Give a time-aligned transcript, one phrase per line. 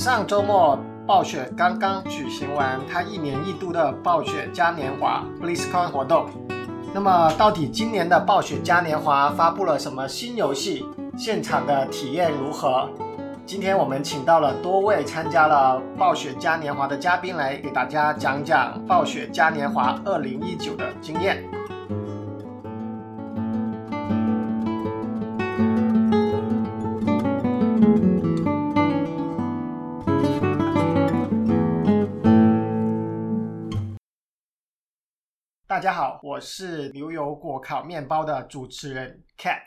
[0.00, 6.24] 上周末，暴雪刚刚举行完它一年一度的暴雪嘉年华 BlizzCon 活动。
[6.94, 10.86] 那么，到底今年的暴雪嘉年华发布了什么新游戏？
[11.18, 12.88] 现场的体验如何？
[13.44, 21.44] 今天我们请到了多位参加了暴雪嘉年华的嘉宾来给大家讲讲暴雪嘉年华2019的经验。
[35.80, 39.62] 大家好，我是牛油果烤面包的主持人 Cat，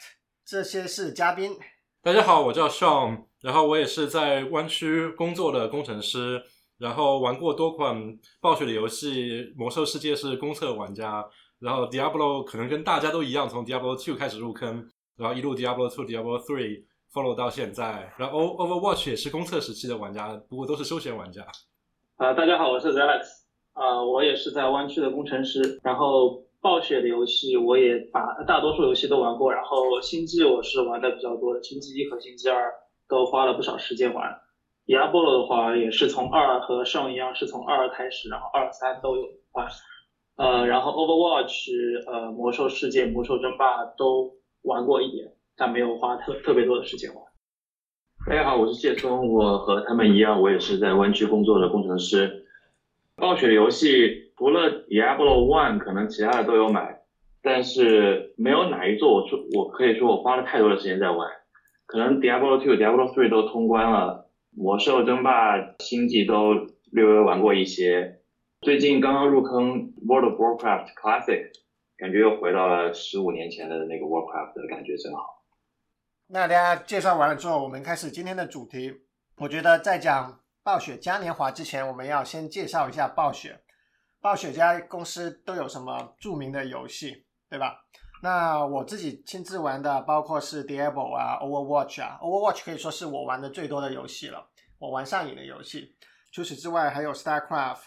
[0.45, 1.57] 这些是嘉宾。
[2.03, 6.39] 大家好，我叫 Sean，然后我也是在湾区工作的工程师，
[6.77, 11.25] 然后玩过多款暴雪的游戏，《魔兽世界》是公测玩家，
[11.57, 21.41] 然后 Diablo 可能跟大家都一样，从 Diablo Two 开始入坑，然后一路 Diablo Two、Diablo Three follow 到现在，然后 Overwatch 也是公测时期的玩家，不过都是休闲玩家。
[22.17, 23.42] 啊，大家好，我是 Alex。
[23.73, 32.71] 啊，我也是在湾区的工程师，然后暴雪的游戏我也把大多数游戏都玩过，然后星际我是玩的比较多的，星际一和星际二
[33.09, 34.39] 都花了不少时间玩。
[34.87, 39.67] 亚波罗的话也是从二和上一样是从二开始，然后二三都有玩。
[40.35, 44.31] 呃，然后 Overwatch、呃魔兽世界、魔兽争霸都
[44.63, 47.23] 玩过一点，但没有花特特别多的时间玩。
[48.27, 52.42] 大家好，我是谢松，我和他们一样，我也是在湾区工作的工程师。
[53.23, 56.99] 暴雪的游戏除了 Diablo One，可能其他的都有买，
[57.41, 61.29] 但是没有哪一座我说我可以说我花了太多的时间在玩。
[61.85, 66.53] 可能 Diablo Two、Diablo Three 都通关了，魔兽争霸、星际都
[66.91, 68.19] 略微玩过一些。
[68.59, 71.45] 最近刚刚入坑 World of Warcraft Classic，
[71.97, 75.23] 感觉又回到了十五年前的那个 Warcraft 的感觉，真好。
[76.27, 78.93] 那大家介绍完了之后，我们开始今天的主题。
[79.37, 80.42] 我觉得在讲。
[80.63, 83.61] 暴雪嘉年华之前，我们要先介绍一下暴雪。
[84.21, 87.83] 暴雪家公司都有什么著名的游戏，对吧？
[88.21, 92.17] 那我自己亲自玩的，包括是 Diablo 啊、Overwatch 啊。
[92.21, 94.47] Overwatch 可以说是我玩的最多的游戏了，
[94.79, 95.97] 我玩上瘾的游戏。
[96.31, 97.81] 除此之外，还有 Starcraft、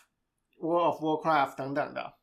[0.60, 2.19] World of Warcraft 等等的。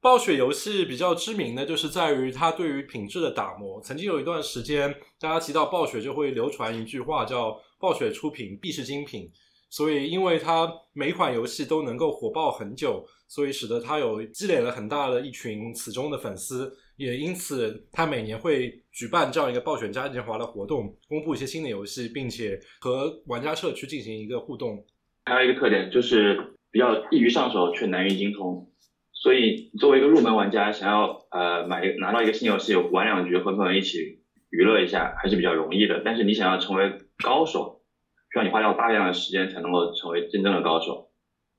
[0.00, 3.80] 暴雪游戏比较知名的就是在于它对于品质的打磨。
[3.82, 9.28] 曾经有一段时间，大家提到暴雪就会流传一句话，叫“暴雪出品必是精品”。
[9.70, 24.86] 所以，因为它每款游戏都能够火爆很久，所以使得它有积累了很大的一群死忠的粉丝，也因此它每年会举办这样一个暴雪嘉年华的活动，公布一些新的游戏，并且和玩家社区进行一个互动。
[25.26, 28.70] 还有一个特点就是比较易于上手却难于精通，
[29.12, 36.90] 所以作为一个入门玩家，想要呃买拿到一个新游戏玩两局和朋友一起娱乐一下还是比较容易的，但是你想要成为
[37.22, 37.77] 高手。
[38.32, 41.10] 需要你花掉大量的时间才能够成为真正的高手。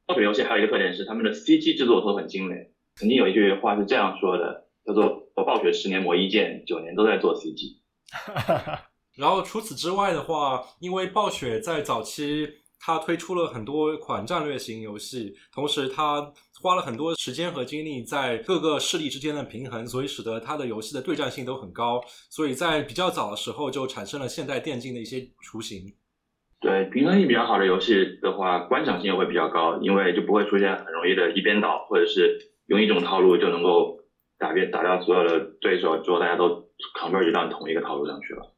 [0.05, 2.55] 暴雪游戏还有一个特点是他们的 CG 制作都很精美。
[2.95, 7.77] 曾经有一句话是这样说的，叫做“暴雪十年磨一剑，九年都在做 CG”。
[9.15, 22.01] 然后除此之外的话，因为暴雪在早期它推出了很多款战略型游戏，同时它花了很多时间和精力在各个势力之间的平衡，所以使得它的游戏的对战性都很高。
[22.29, 25.93] 所以在比较早的时候就产生了现代电竞的一些雏形。
[26.59, 32.37] 对平衡性比较好的游戏的话，观赏性也会比较高，因为就不会出现很容易的一边倒，或者是
[32.67, 33.97] 用一种套路就能够
[34.37, 36.49] 打遍打掉所有的对手，之后大家都
[36.99, 38.51] converge 到同一个套路上去了。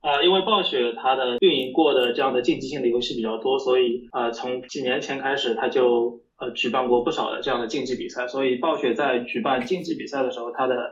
[0.00, 10.90] 啊，因为暴雪它的运营过的这样的竞技性的游戏比较多，所以呃从几年前开始，它就呃举办过不少的这样的竞技比赛，所以暴雪在举办竞技比赛的时候，它的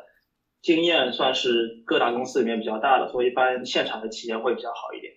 [0.63, 5.11] 经验算是各大公司里面比较大的，所以一般现场的体验会比较好一点。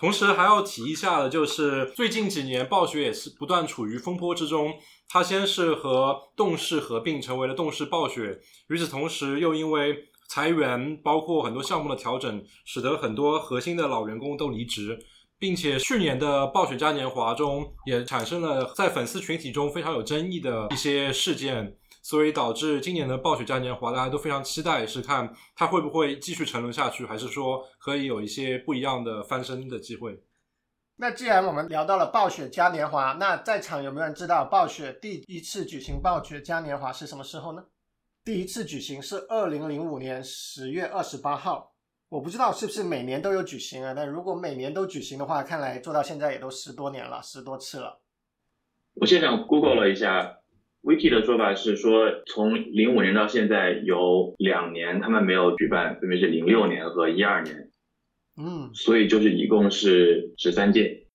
[0.00, 4.72] 同时还要提一下的，就是最近几年暴雪也是不断处于风波之中。
[5.10, 14.98] 它先是和动视合并成为了动视暴雪，与此同时又因为裁员，包括很多项目的调整，使得很多核心的老员工都离职，
[15.38, 21.76] 并且去年的暴雪嘉年华中也产生了在粉丝群体中非常有争议的一些事件。
[22.10, 30.20] 所以导致今年的暴雪嘉年华，大家都非常期待，是看它会不会继续沉沦下去，还是说可以有一些不一样的翻身的机会。
[30.96, 37.64] 那既然我们聊到了暴雪嘉年华，那在场有没有人知道暴雪第一次举行暴雪嘉年华是什么时候呢？
[38.24, 41.76] 第一次举行是二零零五年十月二十八号。
[42.08, 43.94] 我不知道是不是每年都有举行啊？
[43.94, 48.00] 但如果每年都举行的话，看来做到现在也都十多年了，十多次了。
[48.94, 50.39] 我现场 Google 了一下。
[50.82, 57.70] Wiki 的说法是说，从零五年到现在有两年他们没有举办，分别是零六年和一二年。
[58.36, 61.06] 嗯，所以就是一共是十三届。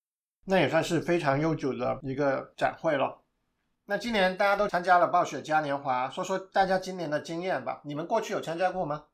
[0.45, 3.23] 那也算是非常悠久的一个展会了。
[3.87, 7.81] 那今年大家都参加了暴雪嘉年华，说说大家今年的经验吧。
[7.83, 9.05] 你们过去有参加过吗？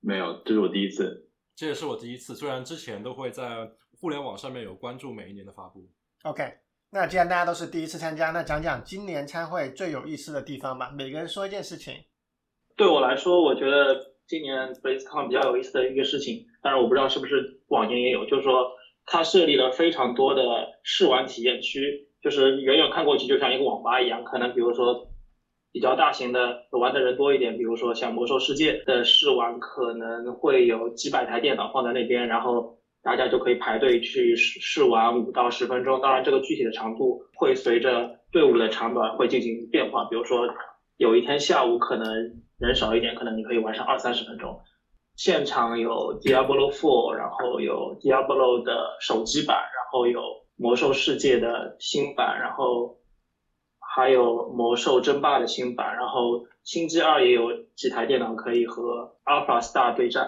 [0.00, 1.28] 没有，这是我第一次。
[1.56, 3.68] 这也是我第一次，虽然之前都会在
[4.00, 5.88] 互联网上面有关注每一年的发布。
[6.22, 6.52] OK，
[6.94, 10.92] 那既然大家都是第一次参加，那讲讲今年参会最有意思的地方吧。
[10.96, 11.92] 每个人说一件事情。
[12.76, 18.70] 对我来说，我觉得今年 BlizzCon 比较有意思的一个事情，当然我不知道是不是往年也有，就是说
[19.06, 20.42] 它设立了非常多的
[20.84, 25.08] 试玩体验区，就是远远看过去就像一个网吧一样，可能比如说
[25.72, 40.48] 比较大型的玩的人多一点，比如说像魔兽世界的试玩可能会有几百台电脑放在那边，然后大家就可以排队去试试玩五到十分钟，当然这个具体的长度会随着队伍的长短会进行变化，比如说
[40.96, 42.08] 有一天下午可能
[42.58, 44.58] 人少一点，可能你可以玩上二三十分钟。
[45.16, 50.20] 现场有 Diablo Four，然后有 Diablo 的手机版，然后有
[50.56, 52.96] 魔兽世界的新版，然后
[53.94, 60.26] 还有魔兽争霸的新版，然后星际二也有几台电脑可以和 Alpha Star 对战。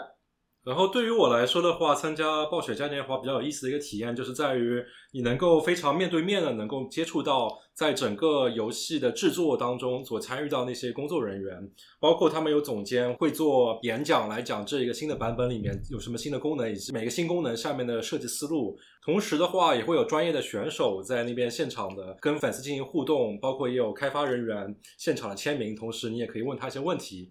[0.66, 4.82] 然后对于我来说的话，参加暴雪嘉年华比较有意思的一个体验，就是在于
[5.12, 11.70] 你能够非常面对面的能够接触到在整个游戏的制作当中所参与到那些工作人员，
[12.00, 18.76] 包括他们有总监会做演讲来讲这一个新的版本里面有什么新的功能，以及每个新功能下面的设计思路。
[19.04, 27.30] 同时的话，也会有专业的选手在那边现场的跟粉丝进行互动，包括也有开发人员现场的签名，同时你也可以问他一些问题。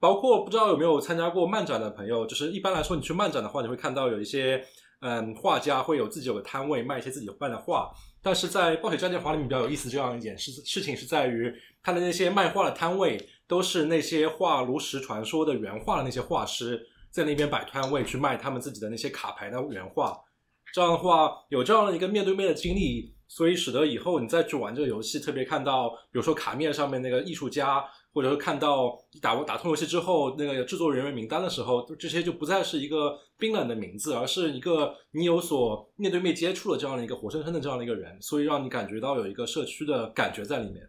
[0.00, 4.64] 包括不知道有没有参加过漫展的朋友，就是一般来说你去漫展的话，你会看到有一些
[5.00, 7.90] 嗯画家会有自己有个摊位卖一些自己办的画，
[8.22, 16.80] 但是在暴雪嘉年华里面比较有意思这样一件事事情是在于他的那些卖画的摊位都是那些画炉石传说的原画的那些画师
[17.10, 20.18] 在那边摆摊位去卖他们自己的那些卡牌的原画，
[20.72, 27.84] 这样的话有这样的一个面对面的经历，所以使得以后你再去玩这个游戏，特别看到比如说卡面上面那个艺术家。
[28.12, 40.82] 或者说看到打打通游戏之后那个制作人员名单的时候，这些就不再是一个冰冷的名字，而是一个你有所面对面接触的这样的一个活生生的这样的一个人，所以让你感觉到有一个社区的感觉在里面。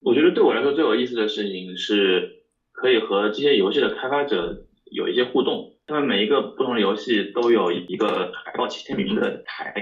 [0.00, 5.72] 我觉得对我来说最有意思的事情是，可以和这些游戏的开发者有一些互动。
[5.86, 9.72] 他们每一个不同的游戏都有一个海报签名的台，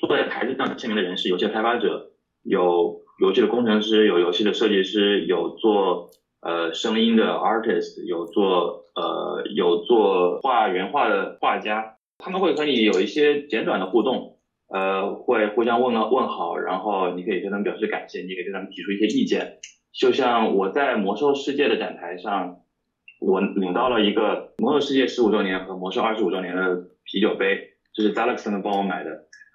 [0.00, 2.12] 坐在台子上签名的人是游戏开发者，
[2.44, 3.01] 有。
[3.20, 6.10] 游戏的工程师，有游戏的设计师，有做
[6.40, 14.38] 呃声音的 artist，有做呃有做画原画的画家，他们会和你有一些简短的互动，
[14.68, 19.58] 呃，会互相问了问好，然后你可以对他们表示感谢，你可以对他们提出一些意见。
[19.92, 22.56] 就像我在魔兽世界的展台上，
[23.20, 27.60] 我领到了一个魔兽世界十五周年和魔兽二十五周年的啤酒杯，
[27.94, 29.10] 这是 Alex 他们帮我买的。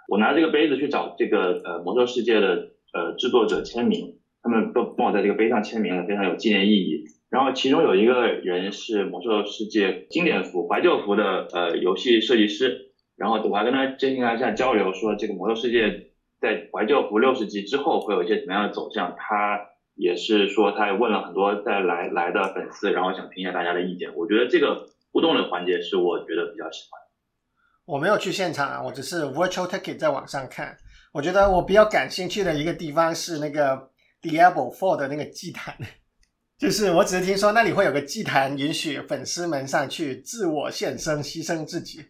[0.08, 2.77] 我拿这个杯子去找这个呃魔兽世界的。
[2.98, 7.06] 呃，制作者签名，他们都帮我在这个杯上签名了，非常有纪念意义。
[7.30, 16.08] 然后其中有一个人是魔兽世界经典服、怀旧服的呃游戏设计师，然后我还跟他进行了一下交流，说这个魔兽世界
[16.42, 19.16] 在怀旧服六十级之后会有一些怎么样的走向。
[19.16, 19.60] 他
[19.94, 24.16] 也是说，他也问了很多在来来的粉丝，然后想听一下大家的意见。
[24.16, 27.00] 我觉得这个互动的环节是我觉得比较喜欢。
[27.86, 30.78] 我没有去现场啊，我只是 virtual ticket 在网上看。
[31.14, 33.90] 我觉得我比较感兴趣的一个地方是那个
[34.22, 35.76] Diablo Four 的那个祭坛，
[36.60, 42.06] 就是我只是听说那里会有个祭坛，允许粉丝们上去自我献身、牺牲自己。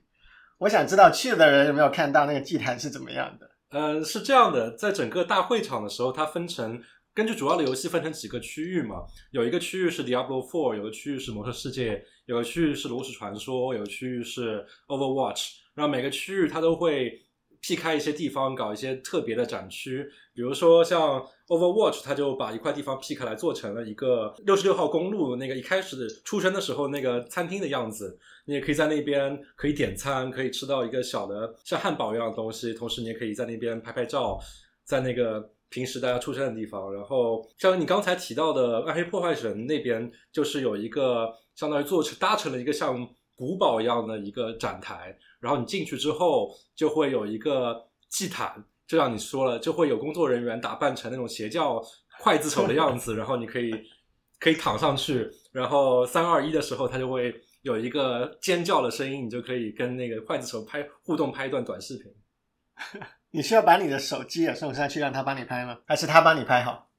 [0.60, 3.50] 我想知道去的人有没有看到那个祭坛是怎么样的？
[3.70, 6.82] 呃，是这样的，在整个大会场的时候，它分成
[7.14, 17.22] 根据主要的游戏分成几个区域嘛，有一个区域是 Diablo Four，有个区域是魔兽世界，有个区域是炉石传说，有个区域是 Overwatch，然后每个区域它都会。
[17.68, 28.18] 劈开一些地方搞一些特别的展区，比如说像 Overwatch，它就把一块地方劈开来做成了一个六十六号公路那个一开始的出生的时候那个餐厅的样子。
[28.46, 34.40] 你也可以在那边可以点餐，可以吃到一个小的像汉堡一样的东西，同时你也可以在那边拍拍照，
[34.86, 36.94] 在那个平时大家出生的地方。
[36.94, 43.06] 然后像你刚才提到的暗黑破坏神那边，就是有一个相当于做成搭成了一个像
[43.38, 45.18] 古堡一样的一个展台。
[45.40, 51.80] 然后你进去之后，就会有一个祭坛，就像你说了，就会有工作人员打扮成那种邪教
[52.24, 53.72] 刽子手的样子，然后你可以
[54.40, 62.12] 可以躺上去，然后三二一的时候，他就会有一个尖叫的声音，你就可以跟那个刽子手拍互动，拍一段短视频。
[63.32, 65.78] 你需要把你的手机也送上去，让他帮你拍吗？
[65.86, 66.90] 还是他帮你拍好？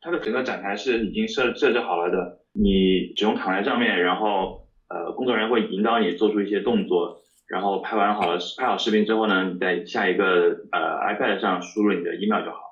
[0.00, 7.20] 它的整个展台是已经设设置好了的，你只用躺在上面，然后呃，工作人员会引导你做出一些动作。
[7.46, 10.24] 然后拍完好了拍好视频之后呢，你在下一个
[10.72, 10.80] 呃
[11.12, 12.62] iPad 上输入你的 email 就好了。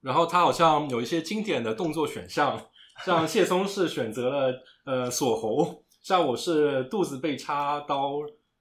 [0.00, 2.58] 然后它好像有一些经典的动作选项，
[3.04, 4.54] 像谢松是选择了
[4.86, 8.12] 呃锁喉，像我是肚子被插刀，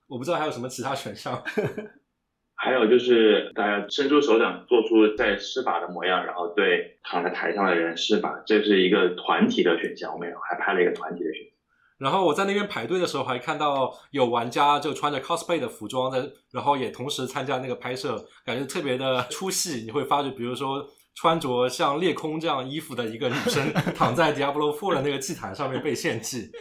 [0.07, 1.41] 我不知道还有什么其他选项。
[2.59, 10.11] 还有就是大家伸出手掌，做出在施法的模样，然后对躺在台上的人施法，这是一个团体的选项。
[10.11, 11.56] 我们还拍了一个团体的选项。
[11.97, 16.19] 然后我在那边排队的时候，还看到有玩家就穿着 cosplay 的服装在，
[16.51, 19.81] 然后也同时参加那个拍摄，感觉特别的出戏。
[19.83, 26.51] 你会发觉，比如说穿着像裂空这样衣服的一个女生 躺在 Diablo Four 的那个祭坛上面被献祭，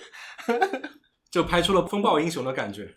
[1.31, 2.97] 就拍出了风暴英雄的感觉。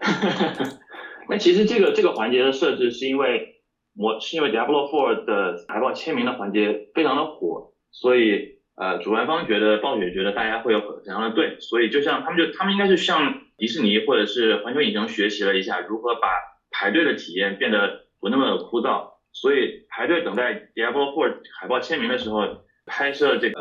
[1.28, 3.62] 那其实这个这个环节的设置是因为
[3.96, 16.28] 我是因为 Diablo Four 的海报签名的环节非常的火，所以呃主办方觉得暴雪觉得大家会有怎样的队，所以就像他们就他们应该是向迪士尼或者是环球影城学习了一下如何把
[16.70, 23.60] 排队的体验变得不那么枯燥，所以排队等待 Diablo Four 海报签名的时候拍摄这个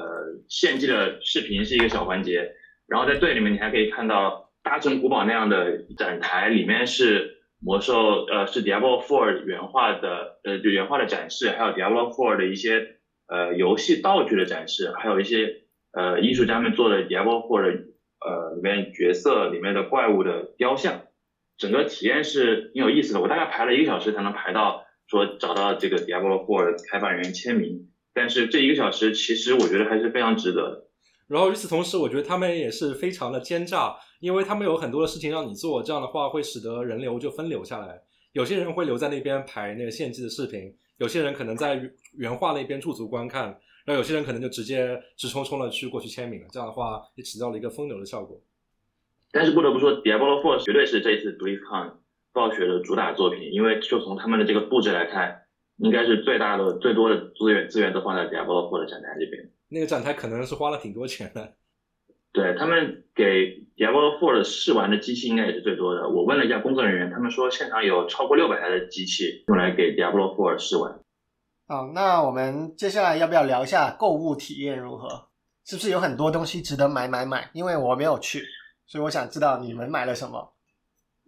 [0.49, 2.51] 献祭的视频是一个小环节，
[2.87, 7.33] 然后在队里面你还可以看到大城古堡那样的展台里面是。
[7.63, 17.69] 魔兽呃是 Diablo Four 原画的呃就原画的展示，还有 Diablo Four 的一些呃游戏道具的展示，还有一些呃艺术家们做的 Diablo Four 的
[18.19, 21.03] 呃里面角色里面的怪物的雕像，
[21.57, 23.21] 整个体验是挺有意思的。
[23.21, 30.85] 我大概排了一个小时才能排到说找到这个 Diablo Four 开发人员签名，但是这一个小时其实我觉得还是非常值得的。
[31.27, 37.99] 然后与此同时，我觉得他们也是非常的奸诈，因为他们有很多的事情让你做，这样的话会使得人流就分流下来。
[38.33, 41.81] 有些人会留在那边排那个献祭的视频，有些人可能在
[42.13, 43.45] 原画那边驻足观看，
[43.85, 46.47] 然后有些人可能就直接直冲冲的去过去签名了。
[46.51, 48.41] 这样的话也起到了一个风流的效果。
[49.31, 51.95] 但是不得不说，Diablo Four 绝对是这一次 BlizzCon
[52.31, 55.43] 暴雪的主打作品，因为就从他们的这个布置来看，
[55.77, 59.51] 应该是最大的、最多的资源资源都放在 Diablo Four 的展台这边。
[59.67, 61.55] 那个展台可能是花了挺多钱的，
[62.35, 66.09] 对他们给 Diablo Four 的试玩的机器应该也是最多的。
[66.09, 70.99] 我问了一下工作人员，他们说现场有超过六百台的机器用来给 Diablo Four 试玩。
[71.65, 75.29] 好，那我们接下来要不要聊一下购物体验如何？
[75.63, 77.49] 是不是有很多东西值得买买买？
[77.53, 78.43] 因为我没有去，
[78.85, 80.51] 所以我想知道你们买了什么。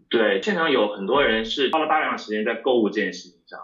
[0.09, 3.59] 对，现场有很多人是花了大量的时间在购物这件事情上。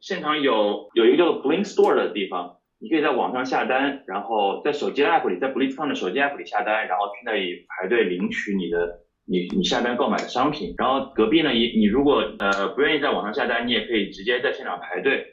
[0.00, 2.56] 现场有有一个叫做 Blink Store 的地方。
[2.82, 10.74] 你可以在网上下单，然后在手机 app 里，在 BlizzCon 的手机 app 里下单，然后去那里排队领取你的你你下单购买的商品。
[10.76, 15.24] 然后隔壁呢，你你如果呃不愿意在网上下单，你也可以直接在现场排队，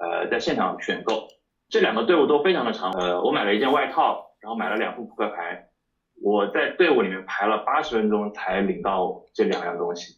[0.00, 1.28] 呃在现场选购。
[1.68, 5.68] 这两个队伍都非常的长，呃我买了一件外套，然后买了两副扑克牌，
[6.20, 10.14] 我在队伍里面排了八十分钟才领到这两样东西。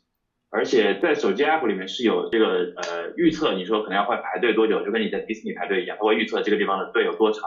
[0.51, 7.43] 而且在手机 app 里面是有这个呃预测，你说可能要会排队多久，就跟你在迪士尼排队一样，它会预测这个地方的队有多长，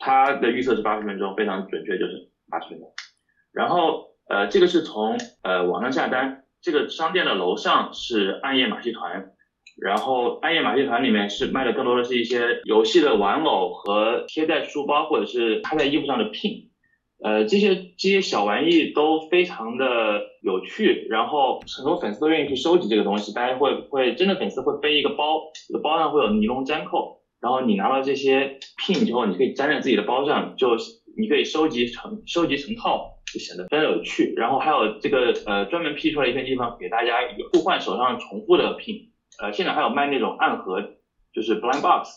[0.00, 2.92] 它的预测是八十分钟，非常准确，就是八十分钟。
[3.52, 9.30] 然后呃这个是从呃网上下单，这个商店的楼上是暗夜马戏团，
[9.80, 16.67] 然后暗夜马戏团里面是卖的更多的是一些游戏的玩偶和贴在书包或者是插在衣服上的 pin。
[17.20, 23.34] 呃，这些这些小玩意都非常的有趣，然后很多粉丝都愿意去收集这个东西。
[23.34, 30.76] 大家会会真的粉丝会背一个包，这个包上会有尼龙粘扣，然后你拿到这些 pin 之后，你可以粘在自己的包上，就
[31.18, 34.32] 你可以收集成收集成套，就显得非常有趣。
[34.36, 37.14] 然后还有这个呃专门辟出来一片地方给大家
[37.52, 39.08] 互换手上重复的 pin，
[39.42, 40.80] 呃现在还有卖那种暗盒，
[41.34, 42.10] 就是 blind box，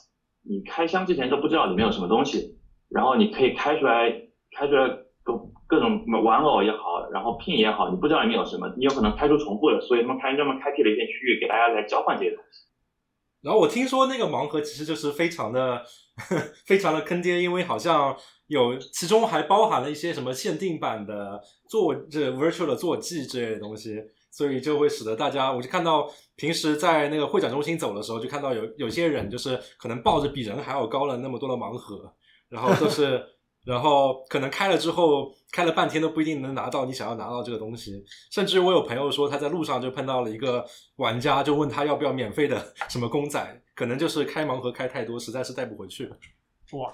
[0.47, 4.27] 你开箱之前都不知道里面有什么东西，然后你可以开出来。
[4.57, 4.73] 开出
[5.23, 5.33] 各
[5.67, 12.67] 各种玩偶也好，然后拼也好，你不知道里面有什么，你有可能开出重复的，所以他们开专门开辟了一片区域给大家来交换这些东西。
[13.41, 15.83] 然后我听说那个盲盒其实就是非常的
[16.65, 18.15] 非常的坑爹，因为好像
[18.47, 23.99] 有其中还包含了一些什么限定版的坐这 virtual 的坐骑之类的东西，
[24.31, 32.13] 所以就会使得大家，我就看到平时在那个会展中心走的时候，就看到有有些人就是可能抱着比人还要高了那么多的盲盒，
[32.49, 33.23] 然后都是。
[33.63, 38.03] 然后可能开了之后，开了半天都不一定能拿到你想要拿到这个东西。
[38.31, 40.65] 甚至我有朋友说，他在路上就碰到了一个
[40.95, 46.11] 玩家，就问他要不要免费的什么公仔，可能就是开盲盒开太多，实在是带不回去。
[46.71, 46.91] 哇！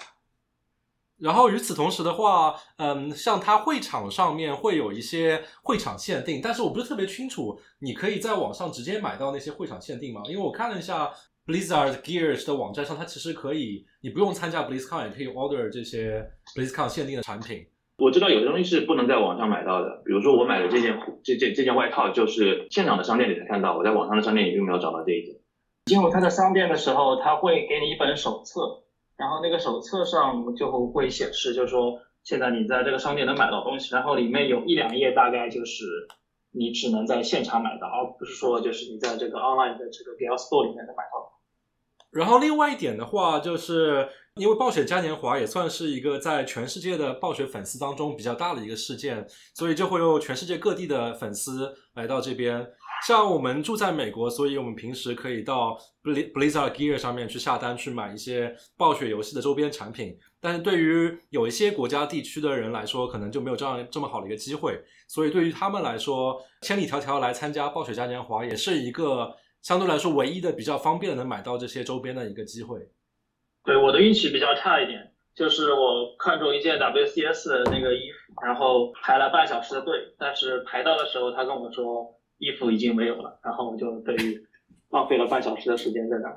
[1.18, 10.22] 然后与此同时的话，嗯，像他会场上面会有一些会场限定，但是我不是特别清楚，你可以在网上直接买到那些会场限定吗？
[10.26, 11.12] 因为我看了一下。
[11.48, 17.66] Blizzard Gears 的网站上，它其实可以，你不用参加 BlizzCon 也可以 order 这些 BlizzCon 限定的产品。
[18.00, 25.36] 我知道有些东西是不能在网上买到的，比如说我买的这件这这这件外套，就是现场的商店里才看到，我在网上的商店里并没有找到这一件。
[25.86, 28.84] 进入他的商店的时候，他会给你一本手册，
[29.16, 35.86] 然后那个手册上就会显示，就是说现在你在这个商店能买到东西，然后里面有一两页大概就是
[36.52, 41.37] 你只能在现场买到，而不是说就是你在这个 online 的这个 g a l Store 里面能买到。
[42.12, 52.66] 然后另外一点的话，就是因为暴雪嘉年华也算是一个在全世界的暴雪粉丝当中比较大的一个事件，所以就会有全世界各地的粉丝来到这边。
[53.06, 60.18] 像我们住在美国，所以我们平时可以到 Blizzard Gear 上面去下单去买一些暴雪游戏的周边产品。
[60.40, 64.80] 但是对于有一些国家地区的人来说，可能就没有这样这么好的一个机会。
[65.08, 69.36] 所以对于他们来说，千里迢迢来参加暴雪嘉年华，也是一个。
[69.68, 72.80] 相对来说，唯一的比较方便的能买到这些周边的一个机会。
[73.66, 84.42] 对，我的运气比较差一点，就是我看中一件 WCS 的那个衣服，然后排了半小时的队，但是排到的时候，他跟我说衣服已经没有了，然后我就等于
[84.92, 86.30] 浪费了半小时的时间在那。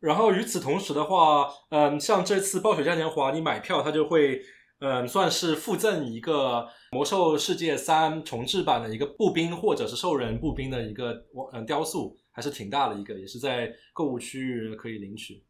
[0.00, 4.40] 然后与此同时的话，嗯，像这次暴雪嘉年华，你买票，它就会
[4.80, 11.12] 嗯，算是附赠一个魔兽世界三重置版的一个步兵或者是兽人步兵的一个
[11.52, 12.16] 嗯雕塑。
[12.40, 15.44] 还是挺大的一个，也是在购物区域可以领取。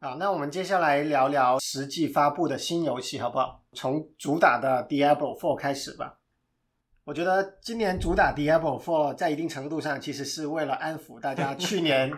[0.00, 3.64] 好，那我们接下来聊聊实际发布的新游戏，好不好？
[3.72, 6.20] 从主打的 Diablo Four 开始吧。
[7.02, 12.16] 我觉得今年主打 Diablo Four 在一定程度上其实是为了安抚大家 去年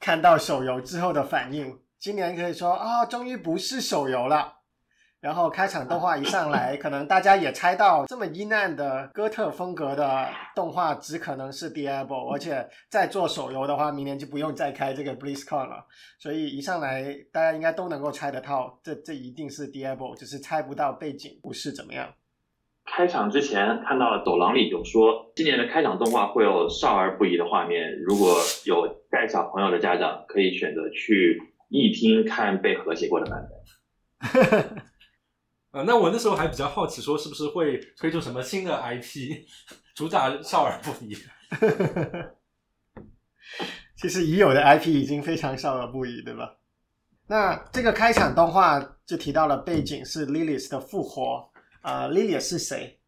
[0.00, 1.78] 看到手游之后的反应。
[2.00, 4.61] 今年可以说啊，终于不是手游了。
[5.22, 15.86] 然后开场动画一上来，可能大家也猜到，这么阴暗的哥特风格的动画只可能是 Diablo，而且在做手游的话，明年就不用再开这个 BlizzCon 了。
[16.18, 22.12] 所以一上来，大家应该都能够猜得到，这这一定是 Diablo，只是猜不到背景故事怎么样。
[22.84, 28.34] 开场之前看到走廊里有说，今年的开场动画会有少儿不宜的画面，如果
[28.66, 33.62] 有带小朋友的家长，可以选择去一厅看被和谐过的版本。
[35.72, 39.44] 呃，那我那时候还比较好奇，说是不是会推出什么新的 IP，
[39.96, 41.16] 主打少儿不宜？
[43.96, 46.56] 其实已有的 IP 已经非常少儿不宜，对吧？
[47.26, 51.48] 那这个开场动画就提到了背景是 Lilith 的复活，
[51.80, 52.98] 啊，Lilith 是谁？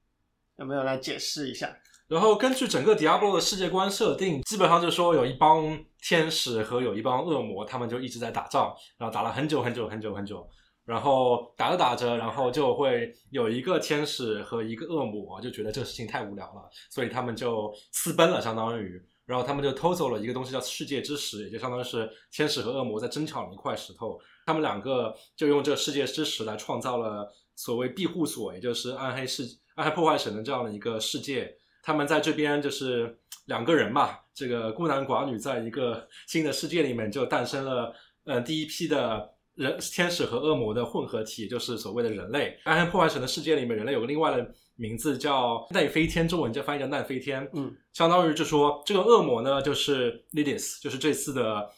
[0.57, 1.77] 有没有来解释一下？
[2.07, 10.49] 然后根据整个 Diablo 的世界观设定，基本上就说有一帮天使和有一帮恶魔，他们就一直在打仗，然后打了很久很久很久很久。
[10.85, 29.43] 然后打着打着，然后就会有一个天使和一个恶魔就觉得这个事情太无聊了，所以他们就私奔了，相当于，然后他们就偷走了一个东西叫世界之石，也就相当于是天使和恶魔在争抢一块石头，他们两个就用这世界之石来创造了所谓庇护所，也就是暗黑世
[29.77, 31.57] 暗黑破坏神的这样的一个世界。
[31.83, 37.95] 他们在这边就是两个人嘛，这个孤男寡女在一个新的世界里面就诞生了，
[38.27, 39.33] 嗯，第一批的。
[39.55, 42.59] 人天使和恶魔的混合体，就是所谓的人类。
[42.65, 47.49] 暗黑破坏神的世界里面，人类有个另外的名字叫奈飞天，中文叫翻译叫奈飞天。
[47.53, 51.71] 嗯，相当于就说这个恶魔呢，就是 Lilith，就是这次的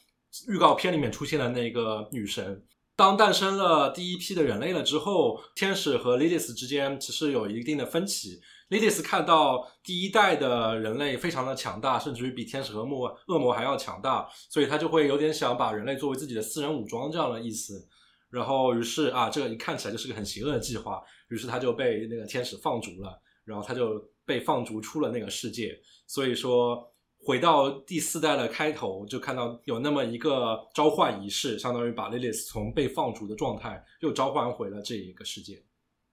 [0.48, 2.62] 预告片里面出现的那个女神。
[2.96, 8.40] 当诞生了第一批的人类了之后，天使和 Lilith 之间其实有一定的分歧。
[8.68, 17.86] 莉迪斯看到第一代的人类非常的强大，甚至于比天使和魔恶魔还要强大，所以他就会有点想把人类作为自己的私人武装这样的意思。
[18.30, 21.00] 然后于是啊，这个一看起来就是个很邪恶的计划。
[21.28, 25.78] 于是他就被那个天使放逐了，然后他就被放逐出了那个世界。
[26.06, 26.82] 所以说，
[27.26, 35.60] 回到第四代的开头，就看到有那么一个召唤仪式，相当于把 Lilith 从被放逐的状态又召唤回了这一个世界。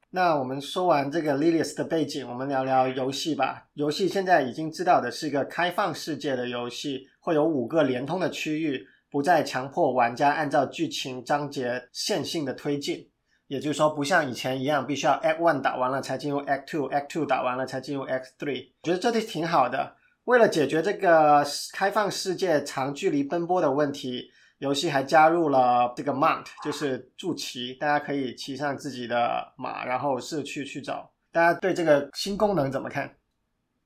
[0.10, 3.68] 那我们说完这个 Lilith 的背景，我们聊聊游戏吧。
[3.76, 13.08] 游戏现在已经知道的是一个开放世界的游戏，会有五个连通的区域，不再强迫玩家按照剧情章节线性的推进。
[13.46, 18.70] 也就是说，不像以前一样，必须要 Act One 打完了才进入 Act Two，Act Two 打完了才进入 Act Three。
[18.82, 19.96] 我觉得这里挺好的。
[20.26, 24.32] 为了解决这个开放世界长距离奔波的问题。
[24.60, 31.12] 游戏还加入了这个 mount，就是驻骑，大家可以骑上自己的马，然后是去去找。
[31.34, 33.14] 大家对这个新功能怎么看？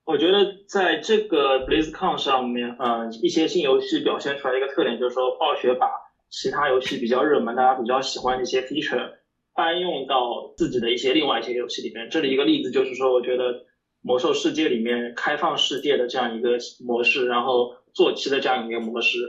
[0.05, 5.89] 我觉得在这个 BlizzCon 上面，嗯，一些新游戏表现出来一个特点，就是说暴雪把
[6.29, 9.13] 其他游戏比较热门、大家比较喜欢的一些 feature
[9.55, 12.07] 搬用到自己的一些另外一些游戏里面。
[12.11, 13.65] 这里一个例子就是说，我觉得
[14.07, 19.19] 魔兽世界里面开放世界的这样一个模式，然后坐骑的这样一个模式。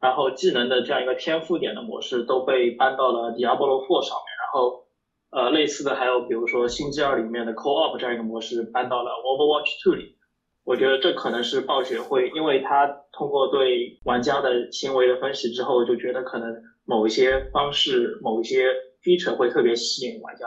[0.00, 4.84] 然后技能的这样一个天赋点的模式都被搬到了 Diablo Four 上面，然后
[5.30, 10.16] 呃，类似的还有比如说《星际二》里面的 Co-op 这样一个模式搬到了 Overwatch Two 里。
[10.64, 20.46] 我觉得这可能是暴雪会，因为他通过对玩家的行为的分析之后，就觉得可能某一些方式、某一些 feature 会特别吸引玩家。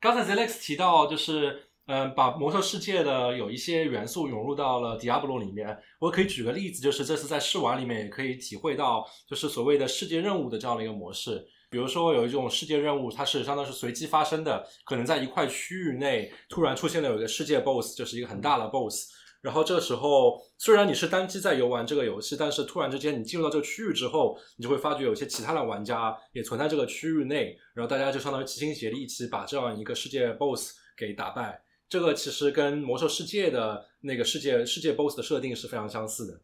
[0.00, 5.74] 刚才 Zlex 提到，就是嗯，把魔兽世界的有一些元素涌入到了 Diablo 里面。
[5.98, 11.42] 我可以举个例子，就是这次在试玩里面也可以体会到，就是所谓的世界任务的这样的一个模式。
[11.70, 19.08] 比如说有一种世界任务，它是相当是随机发生的，可能在一块区域内突然出现了有一个世界 BOSS，就是一个很大的 BOSS。
[19.40, 31.62] 然后这个时候，虽然你是单机在游玩这个游戏，但是突然之间你进入到这个区域之后，你就会发觉有些其他的玩家也存在这个区域内，然后大家就相当于齐心协力一起把这样一个世界 BOSS 给打败。
[31.88, 36.40] 这个其实跟魔兽世界的那个世界世界 BOSS 的设定是非常相似的。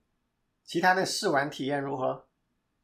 [0.65, 2.25] 其他的试玩体验如何？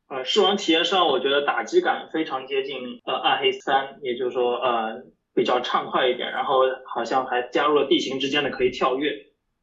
[0.08, 9.10] 呃，试玩体验上，我觉得打击感非常接近呃暗黑三，也就是说呃比较畅快一点，然后好像还加入了地形之间的可以跳跃。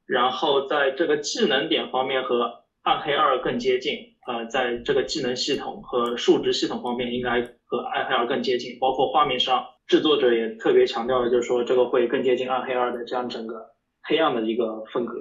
[0.06, 13.56] 然后在这个技能点方面和暗黑二更接近，呃，在这个技能系统和数值系统方面应该和暗黑二更接近，包括画面上，制作者也特别强调了，就是说这个会更接近暗黑二的这样整个
[14.04, 15.13] 黑暗的一个风格。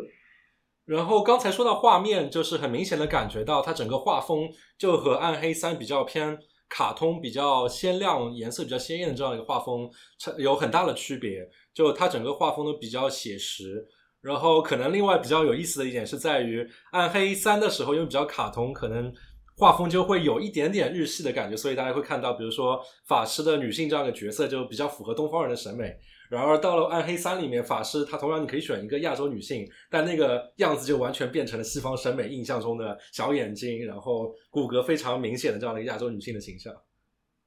[0.85, 4.49] 然后刚才说到画面，就是很明显的感觉到它整个画风
[4.79, 9.91] 就和暗黑三比较偏卡通、比较鲜亮、颜色比较鲜艳的这样一个画风
[10.39, 13.85] 有很大的区别，就它整个画风都比较写实。
[14.21, 19.13] 然后可能另外比较有意思的一点是在于《暗黑三》的时候，因为比较卡通，可能
[19.57, 25.97] 画风就会有一点点日系的感觉，所以大家会看到，比如说法师的女性这样的角色就比较符合东方人的审美。
[26.29, 36.75] 然而到了《暗黑三》里面，法师他同样你可以选一个亚洲女性，但那个样子就完全变成了西方审美印象中的小眼睛，然后骨骼非常明显的这样的一个亚洲女性的形象。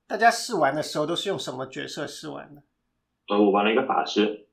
[0.08, 2.64] 大家试玩的时候都是用什么角色试玩的？
[3.28, 4.48] 呃，我玩了一个法师。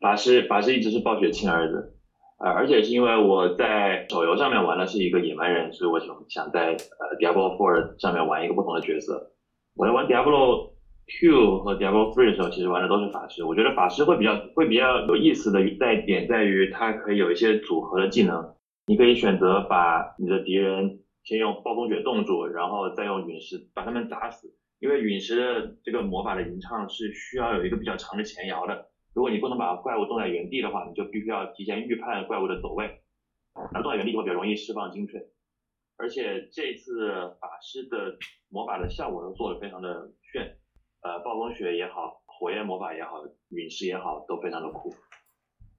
[0.00, 1.96] 法师，法师一直是暴雪亲儿子，
[2.44, 9.30] 呃，而且是因为我在手游上面玩的是一个野蛮人，所以我想想在呃 Diablo Four 上面玩一个不同的角色。
[9.76, 10.72] 我在玩 Diablo
[11.06, 13.44] Two 和 Diablo Three 的时候，其实玩的都是法师。
[13.44, 18.54] 我觉得法师会比较会比较有意思的在点在于，它可以有一些组合的技能。
[18.88, 24.48] 你可以选择把你的敌人先用暴风雪冻住，然后再用陨石把他们砸死。
[24.80, 28.88] 因为陨石的这个魔法的吟唱是需要有一个比较长的前摇的。
[29.14, 33.02] 如果你不能把怪物冻在原地的话，你就必须要提前预判怪物的走位，
[33.72, 35.20] 那冻在原地会比较容易释放精粹。
[35.96, 38.16] 而且这次法师的
[38.48, 40.58] 魔法的效果都做得非常的炫，
[41.02, 44.90] 呃，暴风雪也好，火焰魔法也好，陨石也好，都非常的酷。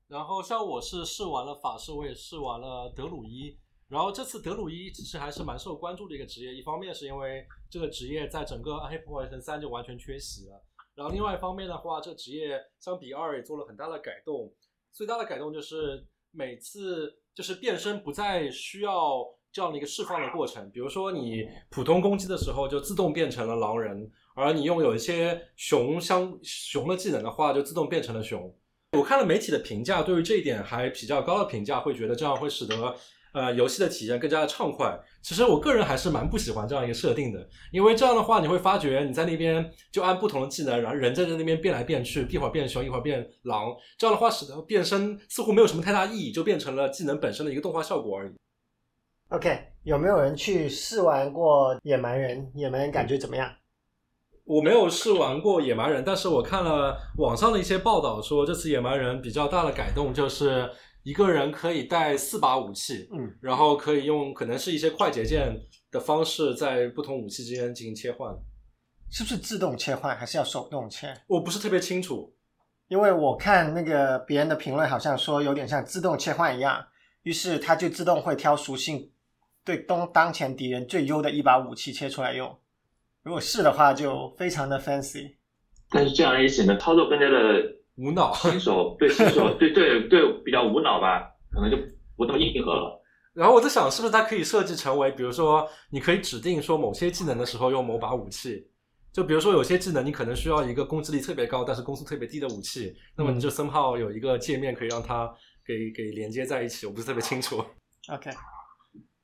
[0.08, 3.58] 然后像我是试完了法师，我也试完了德鲁伊。
[3.90, 10.64] 然后这次德鲁伊其实还是蛮受关注的一个职业，一方面是因为这个职业在整个暗黑破坏神三就完全缺席了。
[10.96, 14.54] 然后另外一方面的话，这职业相比二也做了很大的改动。
[14.92, 20.70] 最大的改动就是每次就是变身不再需要这样的一个释放的过程。
[20.72, 28.56] 比如说你普通攻击的时候就自动变成了狼人，而你用有一些熊相熊的技能的话，就自动变成了熊。
[28.92, 32.96] 我看了媒体的评价，对于这一点还比较高的评价，会觉得这样会使得。
[33.34, 34.96] 呃，游戏的体验更加的畅快。
[35.24, 43.74] 其实我个人还是蛮不喜欢这样一个设定的，因为这样的话，你会发觉你在那边就按不同的技能，然后人在在那边变来变去，一会儿变熊，一会儿变狼。
[43.98, 48.34] 这样的话，使得变身似乎没有什么太大意义，就变成了技能本身的一个动画效果而已。
[49.30, 52.52] OK，有没有人去试玩过野蛮人？
[52.54, 53.52] 野蛮人感觉怎么样？
[54.46, 60.70] 我没有试玩过野蛮人，但是我看了网上的一些报道，说这次野蛮人比较大的改动就是。
[61.04, 65.54] 一个人可以带四把武器，嗯，然后可以用可能是一些快捷键
[65.92, 68.34] 的方式，在不同武器之间进行切换，
[69.12, 71.14] 是不是自动切换还是要手动切？
[71.28, 72.34] 我不是特别清楚，
[72.88, 76.88] 因为我看那个别人的评论，好像说有点像自动切换一样，
[77.24, 79.12] 于是它就自动会挑属性
[79.66, 82.58] 对当当前敌人最优的一把武器切出来用。
[83.24, 85.36] 如果是的话，就非常的 fancy。
[85.90, 87.83] 但是这样也显得操作更加的。
[87.96, 91.78] 无脑新手对新手 对对对比较无脑吧，可能就
[92.16, 93.00] 不那么硬核了。
[93.34, 98.68] 然后我在想，是不是它可以设计成为，比如说你可以指定说某些技能的时候用某把武器，
[99.12, 105.32] 就比如说有些技能你可能需要一个攻击力特别高，但是攻速特别低的武器，那么你就生怕有一个界面可以让它
[105.66, 106.86] 给给连接在一起。
[106.86, 107.64] 我不是特别清楚。
[108.10, 108.30] OK。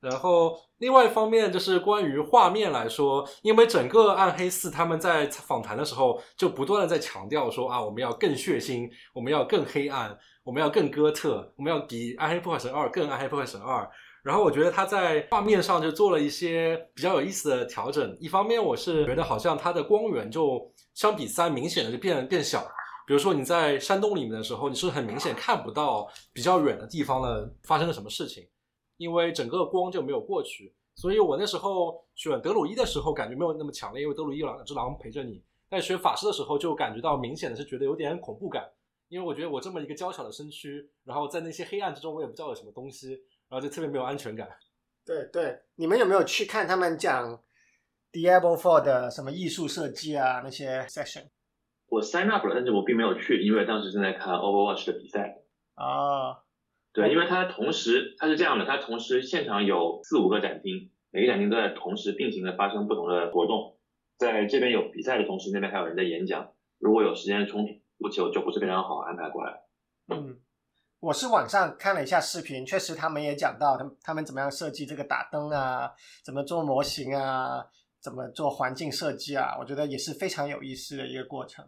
[0.00, 13.86] 然后，另外一方面就是关于画面来说，因为整个暗黑四他们在访谈的时候就不断的在强调说啊，我们要更血腥，我们要更黑暗，我们要更哥特，我们要比暗黑破坏神二更暗黑破坏神二。
[14.22, 18.16] 然后我觉得他在画面上就做了一些比较有意思的调整。
[18.20, 20.60] 一方面，我是觉得好像它的光源就
[20.94, 22.66] 相比三明显的就变变小。
[23.06, 28.46] 比如说你在山洞里面的时候，你是很明显看不到比较远的地方的发生了什么事情，
[29.00, 30.74] 因为整个光就没有过去。
[30.94, 35.42] 所以我那时候选德鲁伊的时候感觉没有那么强烈，因为德鲁伊有两只狼陪着你。
[35.70, 38.68] 但选法师的时候就感觉到明显的是觉得有点恐怖感，
[39.08, 43.12] 因为我觉得我这么一个娇小的身躯，然后在那些黑暗之中，我也不知道有什么东西，
[43.48, 44.46] 然后就特别没有安全感。
[45.06, 47.42] 对对，你们有没有去看他们讲
[48.12, 51.28] Diablo Four 的什么艺术设计啊那些 session？
[51.88, 55.38] 我 sign up 了，但是我并没有去，因为当时正在看 Overwatch 的比赛。
[55.74, 56.42] 啊，
[56.92, 63.78] 对，因为它同时它是这样的，它同时现场有四五个展厅，每个展厅都在同时并行的发生不同的活动，
[64.18, 66.52] 在这边有比赛的同时，那边还有人在演讲。
[66.78, 67.64] 如果有时间冲
[67.98, 69.62] 突，就就不是非常好安排过来。
[70.08, 70.40] 嗯，
[70.98, 75.92] 我是网上看了一下视频，确实他们也讲到他们他们怎么样设计这个打灯啊，
[76.24, 77.64] 怎么做模型啊，
[78.00, 81.64] 怎么做环境设计啊，我觉得也是非常有意思的一个过程。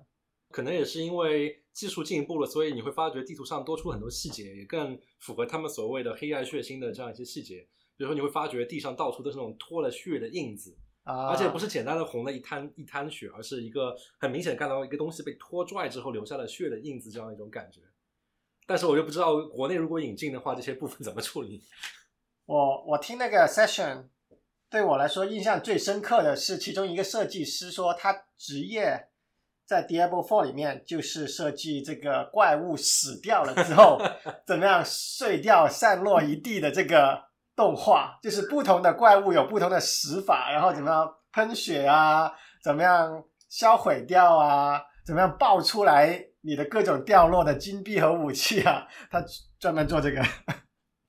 [0.53, 7.67] 可能也是因为技术进步了，所以你会发觉地图上多出很多细节，也更符合他们所谓的黑暗血腥的这样一些细节。
[7.97, 17.81] 比如说，你会发觉地上到处都是那种脱了血的印子，啊，而且不是简单的红了一滩一滩血，而是一个很明显看到一个东西被拖拽之后留下了血的印子这样一种感觉。
[18.67, 21.63] 但是我就不知道国内如果引进的话，这些部分怎么处理。
[22.47, 24.09] 我我听那个 session，
[24.69, 29.09] 对我来说印象最深刻的是其中一个设计师说他职业。
[29.67, 33.99] 在 Diablo Four 里面，就是设计这个怪物死掉了之后，
[34.47, 37.23] 怎么样碎掉、散落一地的这个
[37.57, 42.31] 动画，就是不同的怪物有不同的死法，然后怎么样喷血啊，
[42.63, 49.25] 怎么样销毁掉啊，怎么样爆出来你的各种掉落的金币和武器啊，他
[49.59, 50.23] 专门做这个。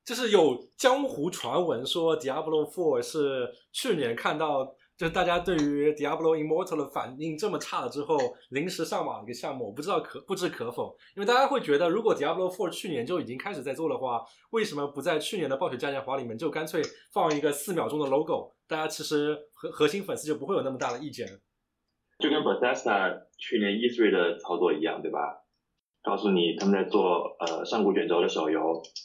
[0.06, 4.76] 就是有江湖传闻说 Diablo Four 是去年看到。
[4.96, 8.18] 就大家对于 Diablo Immortal 的反应这么差了之后，
[8.50, 10.96] 临时上马一个项目，我不知道可不知可否。
[11.16, 18.54] 因为大家会觉得，如果 Diablo Four 去年就已经开始在做的话，为什么不在去年的暴雪嘉年华里面就干脆放一个四秒钟的 logo？
[18.68, 21.28] 大家其实核核心粉丝就不会有那么大的意见。
[22.20, 25.43] 就跟 Bethesda 去年 E3 的操作一样，对吧？
[26.04, 28.60] 告诉你他们在做呃上古卷轴的手游，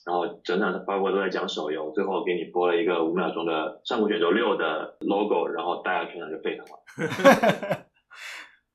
[0.05, 7.87] 然后整场发布会都在讲手游，最后给你播了一个五秒钟的上古卷轴六的 logo，然后大家全场就沸腾了。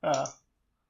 [0.00, 0.12] 呃，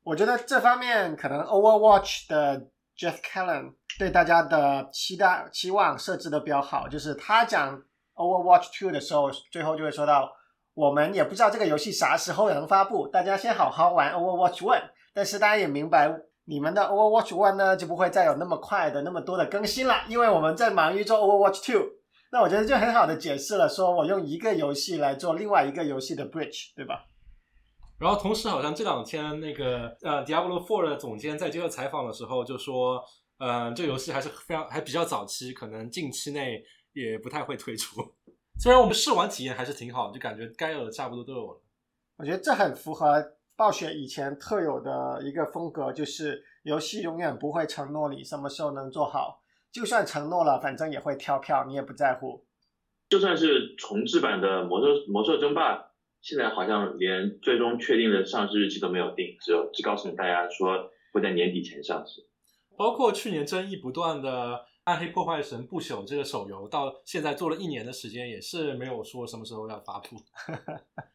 [0.05, 7.83] 我觉得这方面可能 Overwatch 的 Jeff Callan 对大家的期待期望设置的比较好，就是他讲
[8.15, 10.31] Overwatch Two 的时候，最后就会说到，
[10.75, 16.17] 我们也不知道这个游戏啥时候能发布，大家先好好玩 Overwatch One，但是大家也明白。
[16.47, 21.89] 你们的 Overwatch One 呢，就不会再有那么快的那么多的更新了，因为我们在忙于做 Overwatch Two。
[22.31, 27.07] 那我觉得就很好的解释了，说我用一个游戏来做另外一个游戏的 bridge，对吧？
[27.99, 33.01] 然后同时，好像这两天那个呃 Diablo Four 的总监在接受采访的时候就说，
[33.39, 36.61] 呃，这个游戏还是非常还比较早期，可能近期内
[36.93, 38.03] 也不太会推出。
[38.61, 41.63] 虽然我们试玩体验还是挺好，就感觉该有的差不多都有了。
[42.17, 43.25] 我觉得这很符合。
[43.57, 49.41] 暴雪以前特有的一个风格就是，游戏永远不会承诺你什么时候能做好，
[49.71, 52.45] 就算承诺了，反正也会跳票，你也不在乎。
[53.09, 55.77] 就算是重置版的《魔兽魔兽争霸》，
[56.21, 62.27] 现在好像连最终确定的上市日期都没有定，只有只告诉大家说会在年底前上市。
[62.77, 70.17] 包括去年争议不断的《暗黑破坏神不朽》这个手游，到现在做了一年的时间，也是没有说什么时候要发布。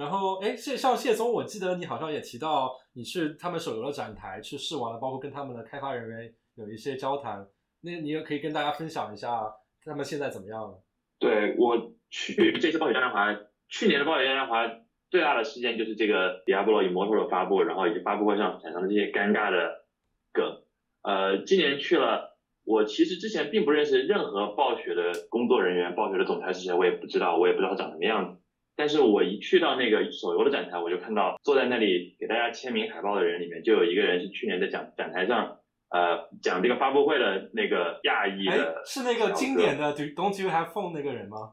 [0.00, 7.46] 然后，哎，谢像谢总，我记得你好像也提到，你去他们手游的展台去试玩了，包括跟他们的开发人员有一些交谈。
[7.82, 9.42] 那你也可以跟大家分享一下
[9.84, 10.82] 他们现在怎么样了？
[11.18, 14.66] 对我去这次暴雪嘉年华，去年的暴雪嘉年华
[15.10, 19.84] 最大的事件就是这个《Diablo 以魔兽》的发布，然后以及发布会上产生的这些尴尬的
[20.32, 20.62] 梗。
[21.02, 28.39] 呃，今年去了，我其实之前并不认识任何暴雪的工作人员，暴雪的总裁是谁我也不知道，我也不知道他长什么样子。
[28.80, 35.58] 但是我一去到那个手游的展台，我就看到坐在那里给大家签名海报的人里面，就有一个人是去年在展展台上，
[35.90, 41.52] 呃，讲这个发布会的那个亚裔的，是那个经典的 Don't You Have Phone 那个人吗？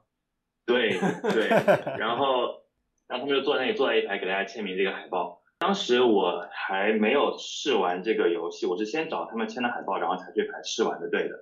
[0.66, 0.98] 对
[1.34, 1.50] 对，
[2.00, 2.63] 然后
[3.10, 5.42] 然后他们就坐在那里坐在一排给大家签名这个海报。
[5.60, 11.36] 当时我还没有试玩这个游戏，我是先找他们签的海报，然后才去排试玩的队的。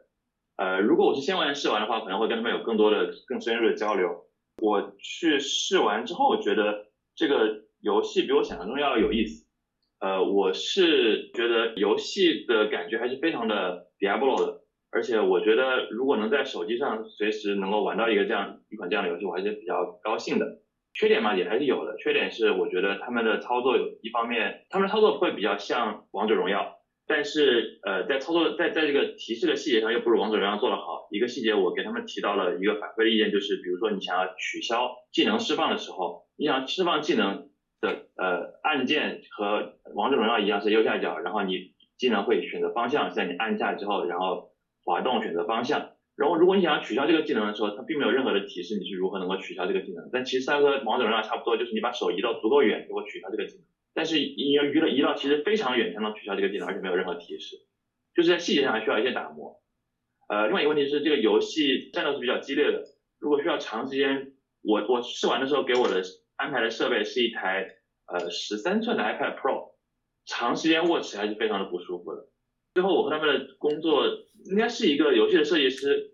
[0.55, 4.25] 呃，如果我是先玩试玩的话，可能会跟他们有更多的更深入的交流。
[4.61, 9.45] 我去试完之后，觉得这个游戏比我想象中要有意思。
[9.99, 20.59] 呃，我是觉得游戏的感觉还是非常的 Diablo 的，而且我觉得如果能在手机上随时能够玩到一个这样一款这样的游戏，我还是比较高兴的。
[20.93, 21.97] 缺点嘛也还是有的。
[21.97, 31.07] 缺点是我觉得他们的操作有一方面，他们的操作会比较像王者荣耀，但是呃在操作在在这个提示的细节上又不如王者荣耀做得好。
[31.11, 44.49] 一个细节我给他们提到了一个反馈的意见，就是比如说你想要取消技能释放的时候，你想释放技能的呃按键和王者荣耀一样是右下角，然后你技能会选择方向，在你按下之后，然后
[44.83, 45.91] 滑动选择方向。
[46.17, 50.09] 然后，如果你想要取消这个技能的时候，它并没有任何的提示你是如何能够取消这个技能。
[50.13, 53.65] 但其实它和王者荣耀差不多，就是你把手移到足够远就会取消这个技能。
[53.95, 57.55] 但是你要移了移到其实非常远才能取消这个技能，而且没有任何提示，
[58.13, 59.61] 就是在细节上还需要一些打磨。
[60.27, 62.83] 呃，另外一个问题是这个游戏战斗是比较激烈的，
[63.19, 66.03] 如果需要长时间，我我试玩的时候给我的
[66.35, 67.67] 安排的设备是一台
[68.07, 69.75] 呃十三寸的 iPad Pro，
[70.25, 72.27] 长时间握持还是非常的不舒服的。
[72.73, 74.05] 最后，我和他们的工作
[74.49, 76.11] 应该是一个游戏的设计师，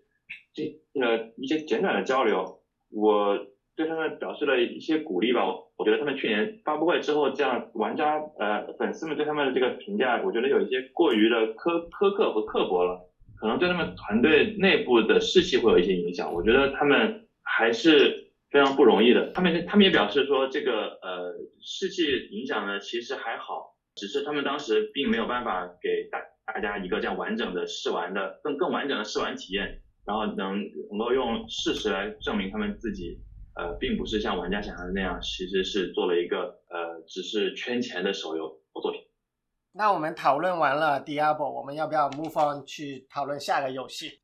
[0.54, 5.44] 这呃一些简短的交流，我对他们表示了一些鼓励吧。
[5.44, 12.98] 我我觉得他们去年发布会之后，这样玩家呃粉丝们对他们的这个评价，我觉得有一些过于的苛苛刻和刻薄了，
[13.40, 16.32] 可能对他们团队内部的士气会有一些影响。
[16.32, 19.30] 我觉得他们还是非常不容易的。
[19.32, 26.18] 他们他们也表示说，这个呃士气影响呢其实还好，只是他们当时并没有办法给大。
[26.44, 30.58] 大家一个这样完整的试玩的更更完整的试玩体验，然后能
[30.90, 33.16] 能够用事实来证明他们自己，
[33.54, 39.00] 呃，并不是像玩家想象的那样，其实是做了一个呃只是圈钱的手游作品。
[39.72, 44.20] 那我们讨论完了 Diablo，我们要不要 move on 去讨论下个游戏？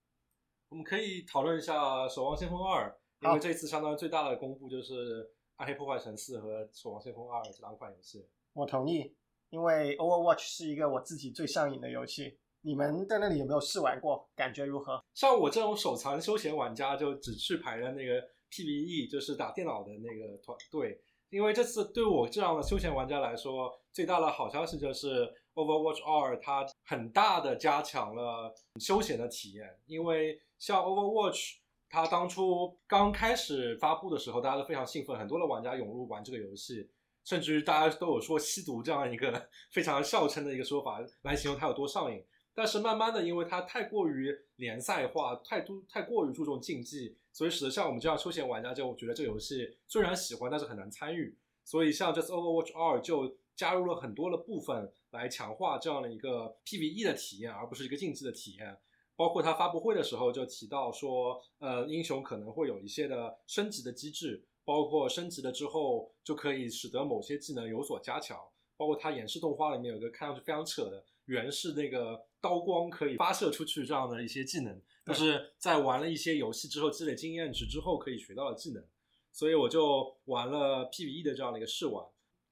[0.68, 1.74] 我们可以讨论一下
[2.08, 2.88] 《守望先锋二》，
[3.26, 5.24] 因为这次相当于最大的公布就是
[5.56, 8.28] 《暗黑破坏神四》和《守望先锋二》这两款游戏。
[8.52, 9.14] 我同意。
[9.50, 14.28] 因为 Overwatch 是一个我自己最上瘾的游戏，你们在那里有没有试玩过？
[14.36, 15.02] 感觉如何？
[15.14, 21.00] 像我这种手残休闲玩家，就只去排了那个 PVE，就是打电脑的那个团队。
[21.30, 29.78] 因为这次对我这样的休闲玩家来说，最大的好消息就是 Overwatch 二它很大的加强了休闲的体验。
[29.86, 31.56] 因为像 Overwatch，
[31.90, 36.88] 它当初刚开始发布的时候，大家都非常兴奋，很多的玩家涌入玩这个游戏。
[37.24, 51.38] 甚至于大家都有说吸毒这样一个非常笑称的一个说法来形容它有多上瘾，但是慢慢的，因为它太过于联赛化，太多太过于注重竞技，所以使得像我们这样休闲玩家就觉得这个游戏虽然喜欢，但是很难参与。
[51.64, 58.76] 所以像这次 Overwatch 二就加入了很多的部分来强化这样的一个 PVE 的体验，而不是一个竞技的体验。
[59.14, 64.44] 包括他发布会的时候就提到说，呃，英雄可能会有一些的升级的机制。
[64.64, 68.36] 包括升级了之后，就可以使得某些技能有所加强。
[68.76, 78.84] 包括它演示动画里面有一个看上去非常扯的原是那个刀光可以发射出去这样的一些技能，就是在玩了一些游戏之后积累经验值之后可以学到的技能。
[79.30, 82.04] 所以我就玩了 PVE 的这样的一个试玩，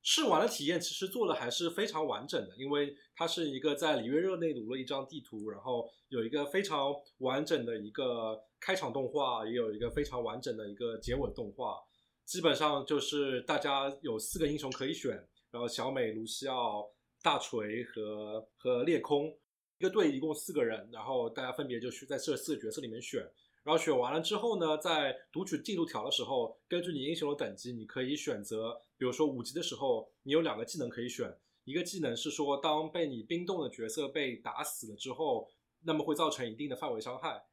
[0.03, 11.77] 试玩的体验其实做的还是非常完整的，因为它是一个在里约热内卢的一张地图，然后有一个非常完整的一个开场动画，也有一个非常完整的一个结尾动画。
[12.25, 15.11] 基本上就是大家有四个英雄可以选，
[15.51, 16.89] 然后小美、卢西奥、
[17.27, 19.37] 大锤和和裂空，
[19.79, 23.21] 一个队一共四个人，然后大家分别就去在这四个角色里面选，
[23.65, 35.51] 然后选完了之后呢，在读取进度条的时候，根据你英雄的等级，你可以选择，比如说五级的时候，你有两个技能可以选，一个技能是说当被你冰冻的角色被打死了之后，
[35.83, 37.45] 那么会造成一定的范围伤害，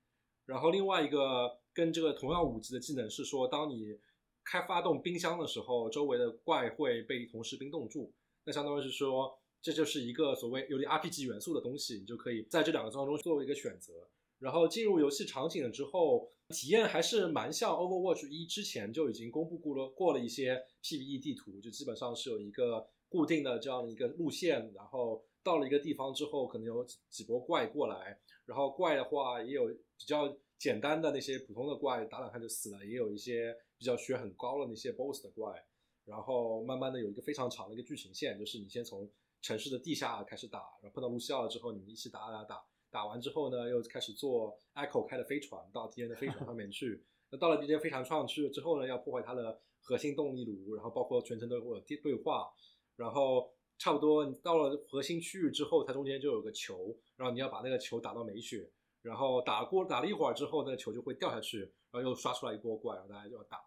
[0.45, 3.97] 然后另外一个跟这个同样五级的技能是说当你
[4.43, 8.13] 开发动冰箱的时候，周围的怪会被同时冰冻住。
[8.45, 14.08] 那相当于是说，这就是一个所谓有点 RPG 元素的东西，你就可以在这两个当中做一个选择。
[14.38, 24.71] 然后进入游戏场景了之后，体验还是蛮像 Overwatch 一之前就已经公布过了过了一些 PVE 地图，就基本上是有一个固定的这样的一个路线。
[24.76, 33.56] 然后到了一个地方之后，可能有几波怪过来，然后怪的话也有比较简单的那些普通的怪，打打看就死了，也有一些。
[33.76, 35.62] 比较血很高的那些 BOSS 的怪，
[36.06, 39.12] 然后慢慢的有一个非常长的一个剧情线，就是你先从
[39.44, 47.04] 城市的地下开始打，然后碰到卢西奥了之后，你们一起打打打，打完之后呢，又开始坐 Echo 开的飞船到敌人的飞船上面去。
[47.29, 52.50] 那到了敌人飞船上去之后呢，要破坏它的核心动力炉，然后包括全程都有对对话，
[52.96, 58.71] 然后差不多你到了核心区域之后，它中间就有个球，然后你要把那个球打到没血，
[59.02, 61.60] 然后打过打了一会儿之后，那个球就会掉下去，
[61.91, 63.60] 然后又刷出来一波怪，然后大家就要打。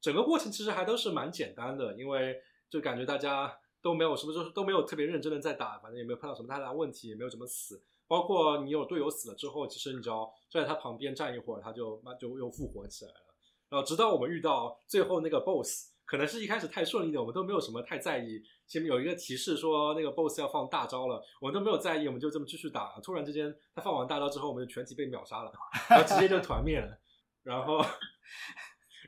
[0.00, 7.82] 整个过程其实还都是蛮简单的，因为就感觉大家都没有什么，就是都没有特别认真的在打，反正也没有碰到什么太大问题，也没有怎么死。
[8.06, 13.34] 包括你有队友死了之后，其实你只要站在他旁边站一会儿，他就那就又复活起来了。
[13.68, 18.42] 然后直到我们遇到最后那个 BOSS，可能是一开始太顺利的，我们都没有什么太在意。
[18.66, 22.98] 前面有一个提示说那个 BOSS 要放大招了，我们都没有在意，我们就这么继续打。
[23.00, 25.52] 突然之间，他放完大招之后，我们就全体被秒杀了，
[25.88, 26.98] 然后直接就团灭了。
[27.44, 27.80] 然后，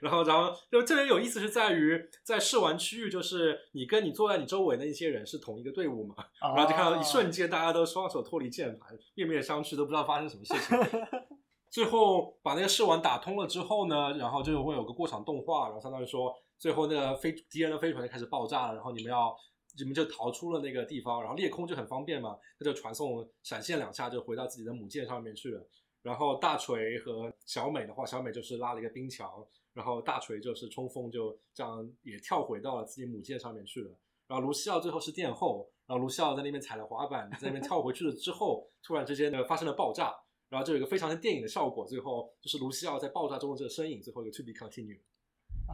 [0.03, 10.77] 然后，然后就特别有意思是在于，在试玩区域，就是你跟你坐在你周围的一些人是同一个队伍嘛，然后就看到一瞬间大家都双手脱离键盘，面面相觑，都不知道发生什么事情。
[11.71, 19.33] 最后把那个试玩打通了之后呢，然后就会有个过场动画，然后相当于说，最后那个飞敌人的飞船就开始爆炸了，然后你们要
[19.79, 25.65] 你们就逃出了那个地方，然后裂空就很方便嘛，他就传送闪现两下就回到自己的母舰上面去了。
[26.03, 29.31] 然后大锤和小美的话，小美就是拉了一个冰墙，
[29.73, 33.91] 然后大锤就是冲锋，就这样也跳回到了自己母舰上面去了。
[34.27, 40.14] 然后卢西奥最后是殿后，然后卢西奥在那边踩了滑板，在那边跳回去了之后，突然之间呢发生了爆炸。
[40.49, 45.01] 然后就有一个非常的电影的效果，最后就是卢西奥在爆炸中的这个身影，最后一个 to be continue，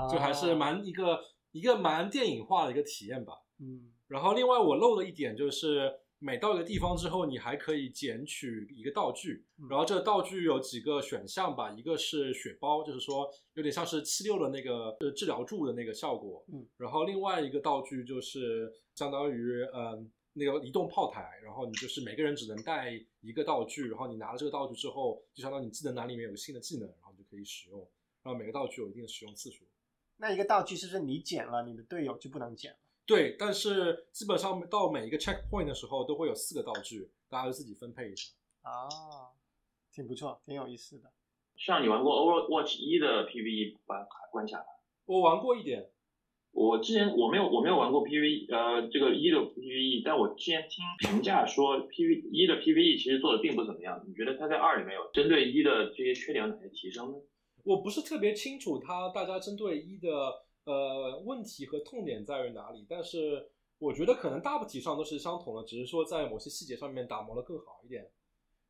[0.09, 1.18] 就还是蛮一个
[1.51, 3.32] 一个蛮电影化的一个体验吧。
[3.59, 20.10] 嗯，然后另外我漏了一点，就是每到一个地方之后，你还可以捡取一个道具，然后这个道具有几个选项吧，一个是血包，就是说有点像是七六的那个呃治疗柱的那个效果，嗯，然后另外一个道具就是相当于嗯。
[20.34, 22.92] 那个移动炮台，然后你就是每个人只能带
[23.22, 27.80] 一个道具，然后你拿了这个道具之后，就相当于你技能栏里面有个新的技能，然后你就可以使用。
[28.22, 29.64] 然后每个道具有一定的使用次数。
[30.18, 32.78] 那一个道具是不是你捡了，你的队友就不能捡了？
[33.09, 38.34] 对，但是基本上到每一个 checkpoint 的时候都会有四个道具，大家就自己分配一下。
[38.61, 38.86] 啊，
[39.90, 41.11] 挺不错，挺有意思的。
[41.56, 44.64] 像你玩过 Overwatch 一的 PVE 关关卡吗？
[45.06, 45.88] 我玩过一点。
[46.52, 54.04] 我之前我没有我没有玩过 PVE，呃，这个一的 PVE，但我之前听评价说 PVE 一的 PVE 其实做的并不怎么样。
[54.06, 57.18] 你觉得它在二里面有针对一的这些缺点有哪些提升呢？
[57.64, 60.09] 我不是特别清楚它大家针对一的
[60.70, 68.10] 呃问题和痛点在于哪里，但是我觉得可能大体上都是相同的，只是说在某些细节上面打磨的更好一点。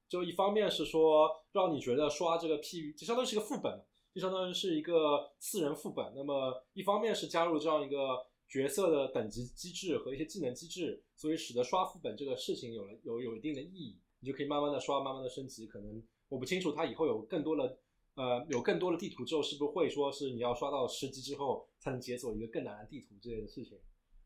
[0.08, 3.84] 就一方面是说让你觉得刷这个 P，就相当于是一个副本。
[4.14, 15.66] 就相当于是一个四人副本，那么一方面是加入这样一个角色的等级机制和一些技能机制，所以使得刷副本这个事情有了有有一定的意义，你就可以慢慢的刷，慢慢的升级。
[15.66, 17.78] 可能我不清楚它以后有更多的
[18.18, 23.78] 呃有更多的地图之后，是不是会说是你要刷到十级之后才能解锁一个更难的地图之类的事情，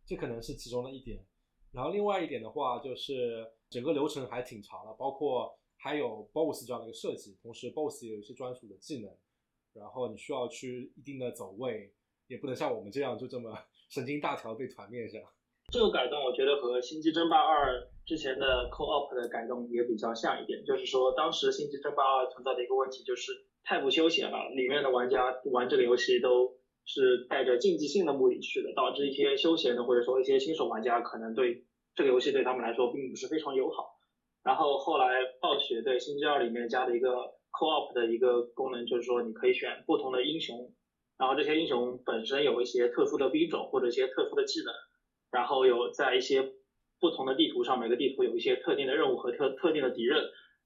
[0.07, 1.23] 这可能是其中的一点。
[1.73, 9.15] 然后另外一点的话，就是整个流程还挺长的，包括还有 BOSS 这样的一个设计，同时 BOSS 也有一些专属的技能。
[9.75, 11.95] 然后你需要去一定的走位，
[12.29, 13.57] 也不能像我们这样就这么
[13.89, 15.19] 神经大条被团灭下。
[15.71, 23.33] 这个改动我觉得和《星际争霸二》之前的 Co-op 的改动也比较像一点，就是说当时《星际争霸二》存在的一个问题就是
[23.65, 33.99] 太不休闲了，里面的玩家玩这个游戏都是带着竞技性的目的去的，导致一些休闲的或者说一些新手玩家可能对这个游戏对他们来说并不是非常友好。
[34.43, 35.07] 然后后来
[35.41, 37.35] 暴雪对《星际二》里面加了一个。
[37.53, 40.73] Co-op 的一个功能就是说，你可以选不同的英雄，
[41.19, 44.73] 然后这些英雄本身有一些特殊的兵种或者一些特殊的技能，
[45.31, 46.51] 然后有在一些
[46.99, 50.19] 不同的地图上，每个地图有一些特定的任务和特特定的敌人，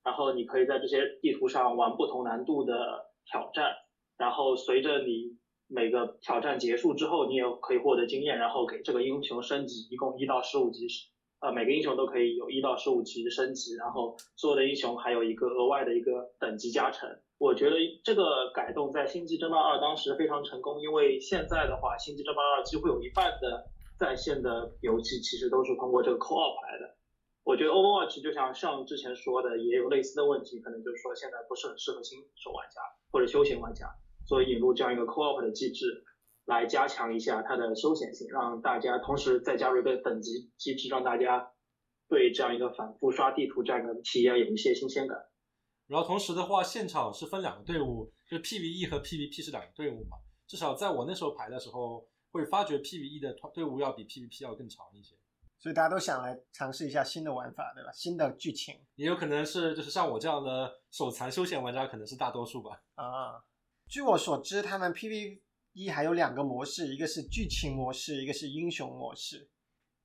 [0.07, 3.75] 然后你可以在这些地图上玩不同难度的挑战，
[4.17, 5.37] 然后随着你
[5.67, 10.87] 每个挑战结束之后，你也可以获得经验，然后给这个英雄升级，一共一到十五级。
[11.41, 17.11] 呃，每个英雄都可以有一到十五级升级，然后所有的英雄还有一个额外的一个等级加成。
[17.39, 23.65] 我觉得这个改动在《星际争霸二》当时非常成功，因为现在的话，《星际争霸二》几乎有一半的
[23.99, 26.95] 在线的游戏其实都是通过这个 Co-op 来的。
[27.47, 32.81] 我觉得 Overwatch 就像像之前说的，也有类似的问题，可能就是说现在不是很适合新手玩家
[33.13, 33.87] 或者休闲玩家，
[34.27, 36.05] 所以引入这样一个 Co-op 的机制。
[36.47, 41.53] 来加强一下它的休闲性，让大家同时再加入一个等级机制，让大家
[42.09, 45.19] 对这样一个反复刷地图这样的体验有一些新鲜感。
[45.89, 50.19] 然后同时的话，现场是分两个队伍，就 PVE 和 PVP 是两个队伍嘛。
[50.47, 55.17] 至少在我那时候排的时候，会发觉 PVE 的团队伍要比 PVP 要更长一些。
[55.59, 57.91] 所以大家都想来尝试一下新的玩法，对吧？
[57.93, 62.83] 新的剧情也有可能是就是像我这样的手残休闲玩家，可能是大多数吧。
[62.95, 63.43] 啊，
[63.89, 65.41] 据我所知，他们 PVE
[65.93, 69.51] 还有两个模式，一个是剧情模式，一个是英雄模式。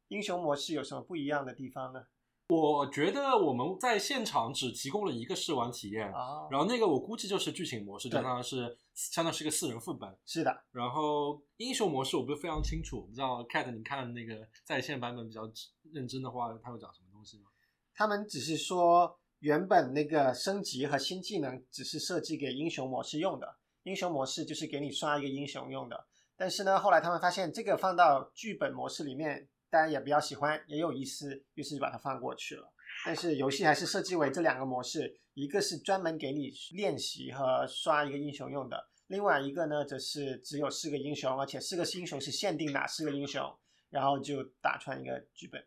[0.07, 2.05] 英雄模式有什么不一样的地方呢？
[2.51, 10.13] 我觉得我们在现场只提供了一个试玩体验，啊然后那个我估计就是剧情模式，相当于是相当是一个四人副本。
[10.25, 10.53] 是的。
[10.71, 15.49] 然后英雄模式我不是非常清楚，不知道 Cat 你看那个在线版本比较
[15.93, 17.45] 认真的话，他会讲什么东西吗？
[17.93, 23.55] 他们只是说原本那个升级和新技能只是设计给英雄模式用的。
[23.83, 32.71] 英雄模式就是给你刷一个英雄用的，但是呢，后来他们发现这个放到剧本模式里面，大家也比较喜欢，也有意思，于是就把它放过去了。
[33.05, 43.41] 但是游戏还是设计为这两个模式，一个是专门给你练习和刷一个英雄用的，另外一个呢，则是只有四个英雄，而且四个英雄是限定哪四个英雄，
[43.89, 45.65] 然后就打穿一个剧本。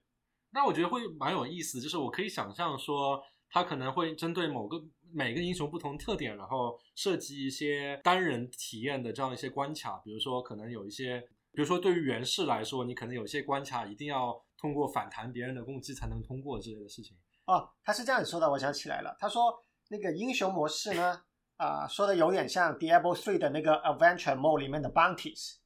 [0.50, 4.80] 那我觉得会蛮有意思，就是我可以想象说，它可能会针对某个
[5.10, 17.16] 每个英雄不同特点，然后设计一些单人体验的这样一些关卡，比如说可能有一些，比如说对于原氏来说，你可能有些关卡一定要通过反弹别人的攻击才能通过之类的事情。
[17.46, 19.54] 哦，他是这样子说的，我想起来了，他说
[19.88, 21.22] 那个英雄模式呢，
[21.56, 25.56] 啊、说的有点像 Diablo Three 的那个 Adventure Mode 里面的 Bounties，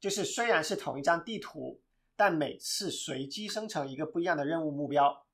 [0.00, 1.82] 就是虽然是同一张地图，
[2.16, 5.26] 但每次随机生成一个不一样的任务目标，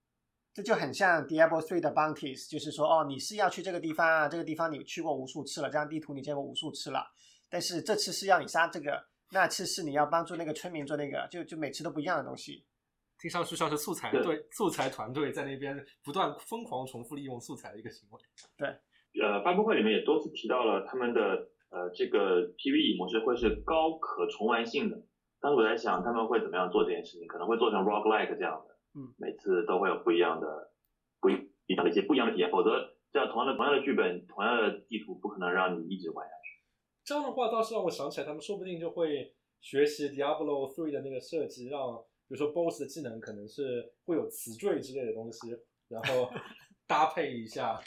[0.52, 7.12] 这就很像 Diablo Three 的 Bounties，就是说哦，你是要去这个地方啊，这个地方你去过无数次了，这张地图你见过无数次了，
[7.48, 12.64] 但是这次是要你杀这个，那次是你要帮助那个村民做那个，就就每次都不一样的东西。
[13.18, 18.18] 听上去像是素材对对素材团队在那边不断疯狂重复利用素材的一个行为。
[18.56, 18.68] 对
[19.22, 21.20] 呃，发布会里面也多次提到了他们的
[21.68, 24.96] 呃这个 PVE 模式会是高可重玩性的。
[25.40, 30.72] 当时我在想他们会怎么样做这件事情，可能会做成 roguelike 这样的，嗯，每次都会有不一样的
[31.20, 31.34] 不一
[31.66, 32.70] 一样的一些不一样的体验，否则
[33.12, 36.39] 这样同样的同样的剧本、同样的地图，不可能让你一直玩下去。
[37.04, 41.96] 这样的话倒是让我想起来，他们说不定就会学习 Diablo Three 的那个设计，让
[42.28, 45.56] 比如说 BOSS 的技能可能是会有词缀之类的东西，
[45.88, 46.30] 然后
[46.86, 47.80] 搭配一下。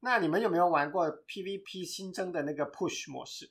[0.00, 3.50] 那你们有没有玩过 PVP 新增的那个 Push 模式？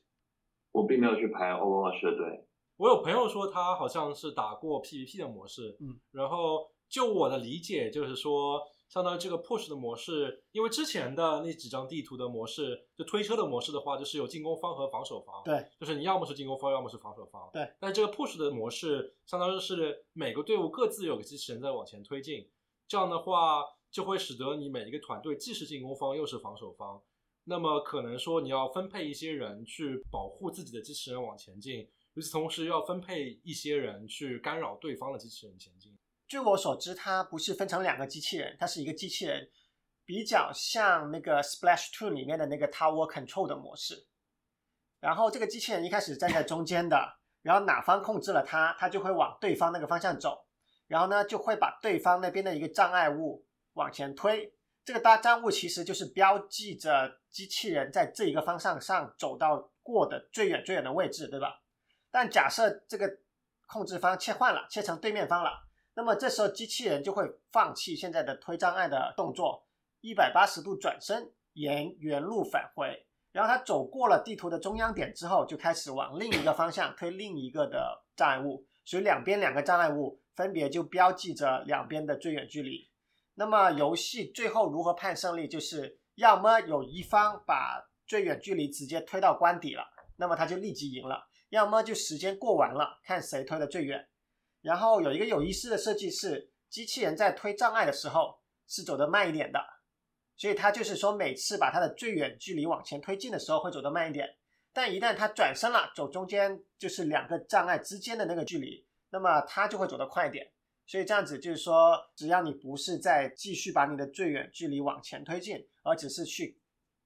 [0.72, 17.70] 我并没有去排 Overwatch 的队，我有朋友说他好像是打过 PVP 的模式，嗯，然后就我的理解就是说，相当于这个 push 的模式，因为之前的那几张地图的模式，就推车的模式的话，就是有进攻方和防守方，对，就是你要么是进攻方，要么是防守方，对。
[17.80, 22.50] 但这个 push 的模式，相当于是每个队伍各自有个机器人在往前推进，
[22.88, 27.02] 这样的话就会使得你每一个团队既是进攻方又是防守方。
[27.50, 35.97] 那么可能说你要分配一些人去保护自己的机器人往前进，与此同时又要分配一些人去干扰对方的机器人前进。
[36.28, 39.50] 据我所知，它不是分成两个机器人，它是一个机器人，
[40.04, 44.08] 比较像那个 Splash Two 里面的那个 Tower Control 的模式。
[45.00, 50.46] 然后这个机器人一开始站在中间的，然后哪方控制了它，它就会往对方那个方向走，
[50.88, 54.54] 然后呢就会把对方那边的一个障碍物往前推。
[54.84, 61.62] 这个大障碍物其实就是标记着机器人在这一个方向上走到过的最远最远的位置，对吧？
[62.12, 63.20] 但假设这个
[63.68, 65.67] 控制方切换了，切成对面方了。
[65.98, 69.66] 那么这时候机器人就会放弃现在的推障碍的动作，
[70.02, 73.04] 一百八十度转身，沿原路返回。
[73.32, 82.88] 然后它走过了地图的中央点之后，就开始往另一个方向推另一个的障碍物，所以两边两个障碍物分别就标记着两边的最远距离。
[83.34, 89.84] 那么游戏最后如何判胜利，就是要么有一方把最远距离直接推到关底了，
[90.18, 94.08] 那么他就立即赢了；要么就时间过完了，看谁推的最远。
[94.62, 99.60] 然后有一个有意思的设计是，机器人在推障碍的时候是走得慢一点的，
[100.36, 104.36] 所以它就是说每次把它的最远距离往前推进的时候会走得慢一点，
[104.74, 110.52] 但一旦它转身了，走中间就是两个障碍之间的那个距离，那么它就会走得快一点。
[110.86, 116.58] 所以这样子就是说，只要你不是在继续把你的最远距离往前推进，而只是去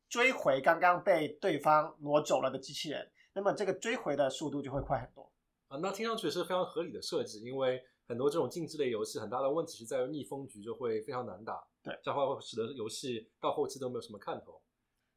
[0.08, 5.31] 追回刚刚被对方挪走了的机器人，那么这个追回的速度就会快很多。
[5.72, 14.62] 啊，那听上去是非常合理的设计，因为很多这种竞技类游戏很大的问题是在于逆风局就会非常难打，对，这样的话会使得游戏到后期都没有什么看头。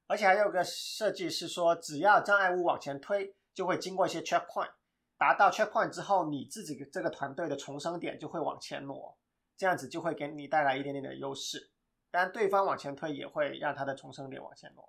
[0.07, 4.70] 而且还有个设计是说，只要障碍物往前推，就会经过一些 checkpoint，
[5.18, 9.18] 达到 checkpoint 之后，你自己这个团队的重生点就会往前挪，
[9.57, 11.72] 这样子就会给你带来一点点的优势。
[12.12, 14.88] 当然，对方往前推也会让他的重生点往前挪。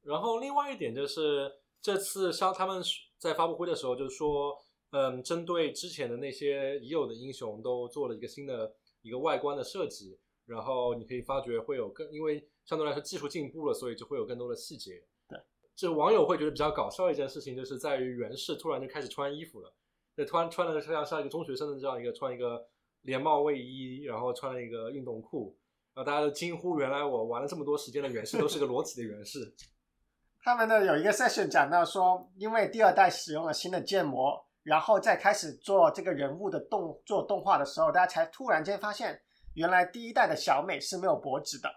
[0.00, 2.82] 然后另外一点就是，这次像他们
[3.18, 4.56] 在发布会的时候就说，
[4.96, 15.04] 嗯，针对之前的那些已有的英雄都做了一个新的一个外观的设计，然后你可以发觉会有更，因为相对来说技术进步了，所以就会有更多的细节。
[15.28, 15.38] 对，
[15.74, 19.70] 这网友会觉得比较搞笑的一件事情，就是在于袁氏突然就开始穿衣服了，
[20.14, 22.66] 那突然穿的像像一个中学生的这样一个穿一个
[23.02, 25.54] 连帽卫衣，然后穿了一个运动裤，
[25.92, 29.52] 然后大家都惊呼：原来我玩了这么多时间的袁氏都是个裸体的袁氏。
[30.40, 39.22] 他们呢有一个 session 讲到说，因为第二代使用了新的建模，然后再开始做这个人物的动做动画的时候，大家才突然间发现，
[39.54, 41.70] 原来第一代的小美是没有脖子的，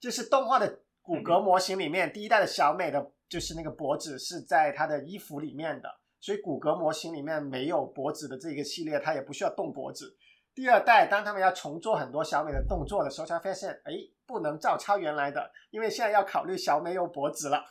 [0.00, 5.88] 就是动画的骨骼模型里面，第一代的小美的就是那个脖子是在她的衣服里面的，
[6.18, 10.16] 所以骨骼模型里面没有脖子的这个系列，它也不需要动脖子。
[10.52, 13.92] 第二代，当他们要重做很多小美的动作的时候，才发现，哎，
[14.26, 17.64] 不能照抄原来的，因为现在要考虑小美有脖子了。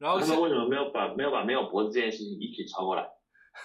[0.00, 3.06] 然后他们为什么没有把没有把没有脖子这件事情一起抄过来？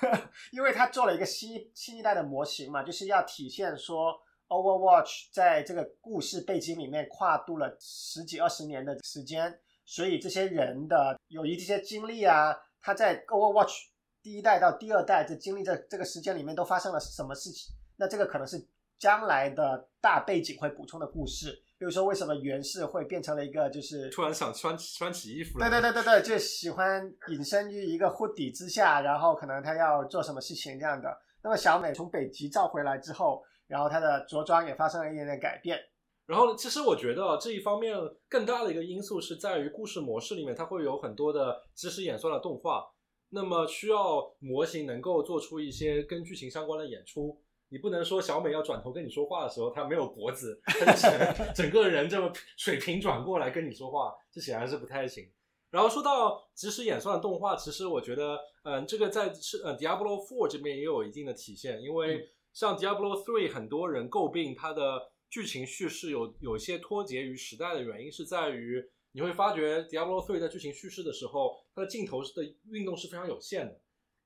[0.52, 4.14] 因为他做了一个新新一代的模型嘛，就是要体现说
[4.50, 13.74] Overwatch 在这个故事背景里面跨度了十几二十年的时间，所以这些人的有一些经历啊，他在 Overwatch
[14.22, 17.74] 第一代到第二代这经历这这个时间里面都发生了什么事情？
[17.96, 18.58] 那这个可能是
[19.00, 21.64] 将来的大背景会补充的故事。
[21.78, 25.70] 比如说，为什么源氏会变成了一个就是突然想穿穿起衣服来？
[25.70, 31.10] 对对对对对，就喜欢隐身于一个 hoodie 之下，然后可能他要做什么事情这样的。
[31.44, 35.78] 那么小美从北极召回来之后，然后她的着装也发生了一点点改变。
[36.26, 37.96] 然后，其实我觉得这一方面
[38.28, 42.84] 更大的一个因素是在于故事模式里面，它会有很多的即时演算的动画，
[43.30, 47.40] 那么需要模型能够做出一些跟剧情相关的演出。
[47.70, 55.30] 你不能说小美要转头跟你说话的时候，她没有脖子，她整 整个人这么水平转过来跟你说话，这显然是不太行。
[55.72, 73.78] 然后说到即时演算的动画，其实我觉得，嗯，这个在是呃 Diablo Four 这边也有一定的体现，因为像 Diablo Three 很多人诟病它的剧情叙事有有一些脱节于时代的原因，是在于你会发觉 Diablo Three 在剧情叙事的时候，它的镜头的运动是非常有限的，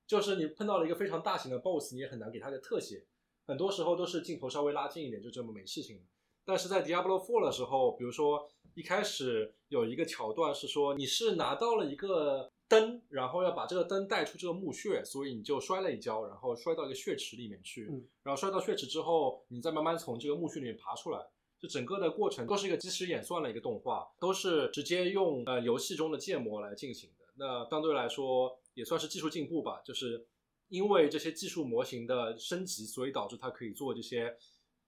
[0.06, 3.04] 就是你碰到了一个非常大型的 BOSS，你也很难给它个特写。
[3.50, 6.02] 很多时候都是镜头稍微拉近一点就这么没事情了，
[6.44, 17.86] 但是在 Diablo Four 的时候，比如说一开始有一个桥段是说你是拿到了一个灯，然后要把这个灯带出这个墓穴，所以你就摔了一跤，然后摔到一个血池里面去，
[18.22, 21.18] 然后摔到血池之后，你再慢慢从这个墓穴里面爬出来，
[21.58, 30.28] 就整个的过程都是一个即时演算的一个动画，都是直接用呃游戏中的建模来进行的，那相对来说也算是技术进步吧，就是。
[30.70, 34.34] 因为这些技术模型的升级，所以导致它可以做这些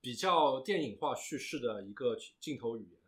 [0.01, 3.01] 比较电影化叙事的一个镜头语言。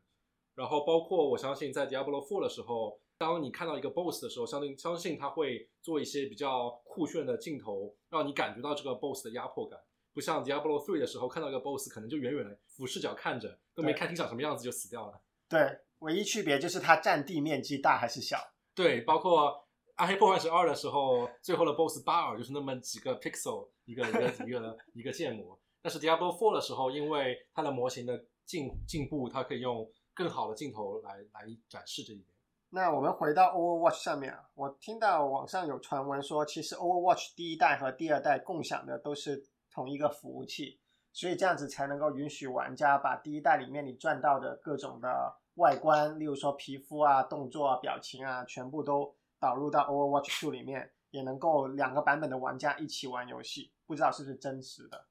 [0.57, 9.79] 然后包括我相信在 Diablo Four 的时候，当你看到一个 BOSS 的时候，相信相信他会做一些比较酷炫的镜头，让你感觉到这个 BOSS 的压迫感。
[10.13, 15.21] 不像 Diablo Three 的时候，看到一个 BOSS 可能就远远的俯视角看着，都没看清长什么样子就死掉了。
[15.49, 18.37] 对，唯一区别就是它占地面积大还是小。
[18.75, 19.64] 对，包括。
[19.97, 25.57] 暗黑破坏神二的时候，最后的 BOSS 巴尔就是那么几个 pixel，一个一个一个一个建模。
[25.81, 32.27] 但是 Diablo Four 的时候，因为它的模型的进进步，它可以用更好的镜头来来展示这一点。
[32.71, 40.81] 那我们回到 Overwatch 上面啊，我听到网上有传闻说，其实 Overwatch 第一代和第二代共享的都是同一个服务器，
[41.13, 49.15] 所以这样子才能够允许玩家把第一代里面你赚到的各种的外观，例如说皮肤啊、动作啊、表情啊，全部都。
[49.45, 55.05] 导入到 Overwatch Two 里面，也能够两个版本的玩家一起玩游戏，不知道是不是真实的？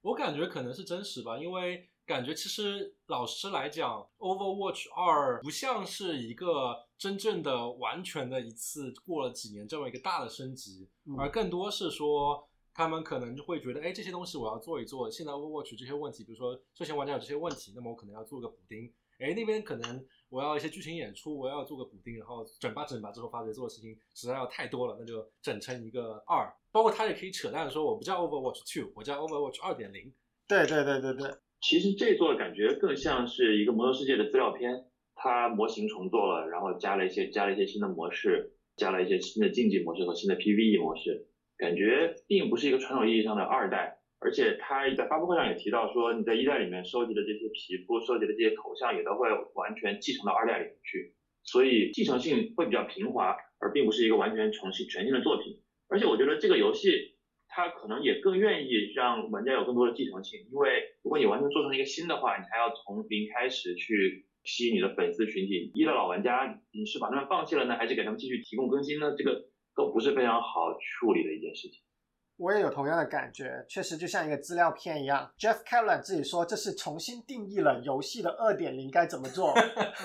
[0.00, 10.88] 我感觉可能是真实吧，因为感觉其实老实来讲，Overwatch 二不像是一个真正的完全的一次过了几年这么一个大的升级，
[11.18, 18.92] 而更多是说他们可能就会觉得，哎，这些东西我要做一做，现在 Overwatch 这些问题，比如说之前玩家有这些问题，那么我可能要做个补丁。
[19.18, 26.50] 哎，那边可能我要一些剧情演出，我要做个补丁，然后整吧整吧之后发觉做的事情实在要太多了，那就整成一个二。
[26.72, 30.12] 包括他也可以扯淡说，我不叫 Overwatch Two，我叫 Overwatch 二点零。
[30.48, 31.30] 对对对对对。
[31.60, 41.26] 其实这座感觉更像是一个魔兽世界的资料片，它模型重做了，然后加了一些加了一些新的模式，加了一些新的竞技模式和新的 PVE 模式，
[41.58, 43.99] 感觉并不是一个传统意义上的二代。
[44.22, 55.62] 而且他在发布会上也提到说，你在一代里面收集的这些皮肤、收集的这些头像，也都会完全继承到二代里面去，所以继承性会比较平滑，而并不是一个完全重新全新的作品。
[55.88, 57.16] 而且我觉得这个游戏
[57.48, 65.72] 它可能也更愿意让玩家有更多的继承性，因为如果你完全做成一个新的话，你还要从零开始去吸引你的粉丝群体。
[65.74, 69.14] 一的老玩家，你是把他们放弃了呢，还是给他们继续提供更新呢？
[69.16, 71.80] 这个都不是非常好处理的一件事情。
[72.40, 75.30] 我也有同样的感觉，确实就像一个资料片一样。
[75.38, 79.52] Jeff Kaplan 自己说，这是重新定义了游戏的二点零该怎么做。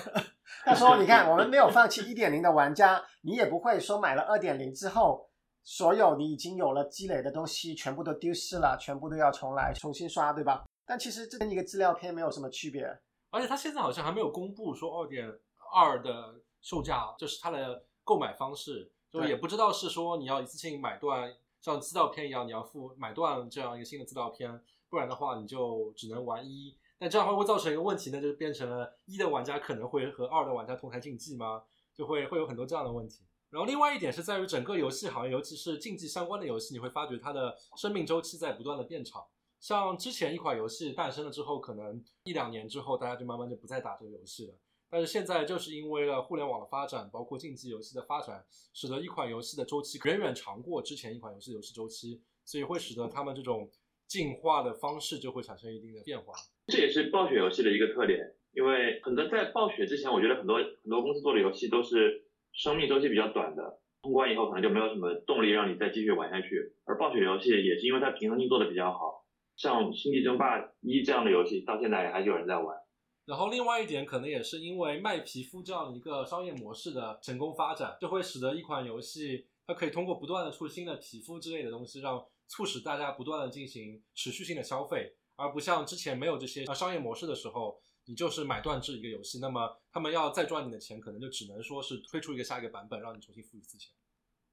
[0.65, 5.29] 他说：“你看，我们没有放弃一点零的玩家，你也不会说买了二点零之后，
[5.63, 10.65] 所有你已经有了积累的东西全部都丢失了，全部都要重来，重新刷，对吧？
[10.85, 12.85] 但其实这跟一个资料片没有什么区别。
[13.29, 15.25] 而且他现在好像还没有公布说二点
[15.73, 21.33] 二的售价，就是它的购买方式，就也不知道是说你要一次性买断。”
[21.65, 26.77] 像资料片一样，你要付买断这样一个新的资料片，不然的话你就只能玩一。
[26.99, 31.63] 但这样的话会造成一个问题呢，就是变成了一的玩家可能会和二的玩家同台竞技吗？
[31.91, 33.23] 就会会有很多这样的问题。
[33.49, 39.25] 然后另外一点是在于整个游戏行业，尤其是竞技相关的游戏，你会发觉它的生命周期在不断的变长。
[39.59, 44.53] 像之前一款游戏诞生了之后，可能一两年之后，大家就慢慢就不再打这个游戏了。
[44.89, 53.69] 但是现在就是因为了互联网的发展，包括竞技游戏的发展，使得一款游戏的周期远远长过之前一款游戏游戏周期，所以会使得他们这种
[54.07, 56.33] 进化的方式就会产生一定的变化。
[56.67, 58.19] 这也是暴雪游戏的一个特点，
[58.53, 66.73] 因为很多在暴雪之前，我觉得很多很多公司做的游戏都是生命周期比较短的，通关以后可能就没有什么动力让你再继续玩下去。
[66.85, 69.25] 而暴雪游戏也是因为它平衡性做的比较好，
[69.57, 72.77] 像《星际争霸一》这样的游戏，到现在还是有人在玩。
[73.25, 93.91] 然后另外一点，可能也是因为卖皮肤这样一个商业模式的成功发展，就会使得一款游戏它可以通过不断的出新的皮肤之类的东西，让促使大家不断的进行持续性的消费，而不像之前没有这些商业模式的时候，你就是买断制一个游戏，那么他们要再赚你的钱，可能就只能说是推出一个下一个版本，让你重新付一次钱。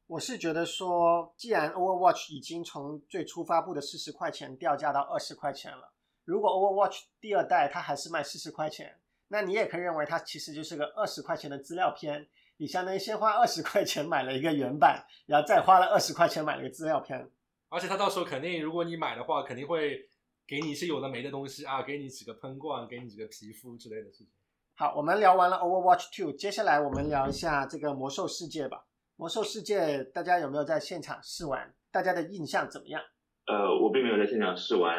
[0.07, 5.92] 我是觉得说，既然 Overwatch 已经从最初发布的四十块钱掉价到二十块钱了。
[6.25, 8.97] 如果 Overwatch 第二代它还是卖四十块钱，
[9.29, 12.29] 那你也可以认为它其实就是个二十块钱的资料片。
[12.59, 17.29] 你相当于先花二十块钱买了一个原版，然后再花了二十块钱买了个资料片。
[17.71, 20.09] 而且它到时候肯定，如果你买的话，肯定会
[20.47, 24.29] 给你一些有的没的东西啊，给你几个喷罐，给你几个皮肤之类的事情。
[24.75, 28.85] 好，我们聊完了 Overwatch Two，接下来我们聊一下这个魔兽世界吧。
[29.17, 31.75] 魔兽世界大家有没有在现场试玩？
[31.91, 33.03] 大家的印象怎么样？
[33.47, 34.95] 呃，我并没有在现场试玩。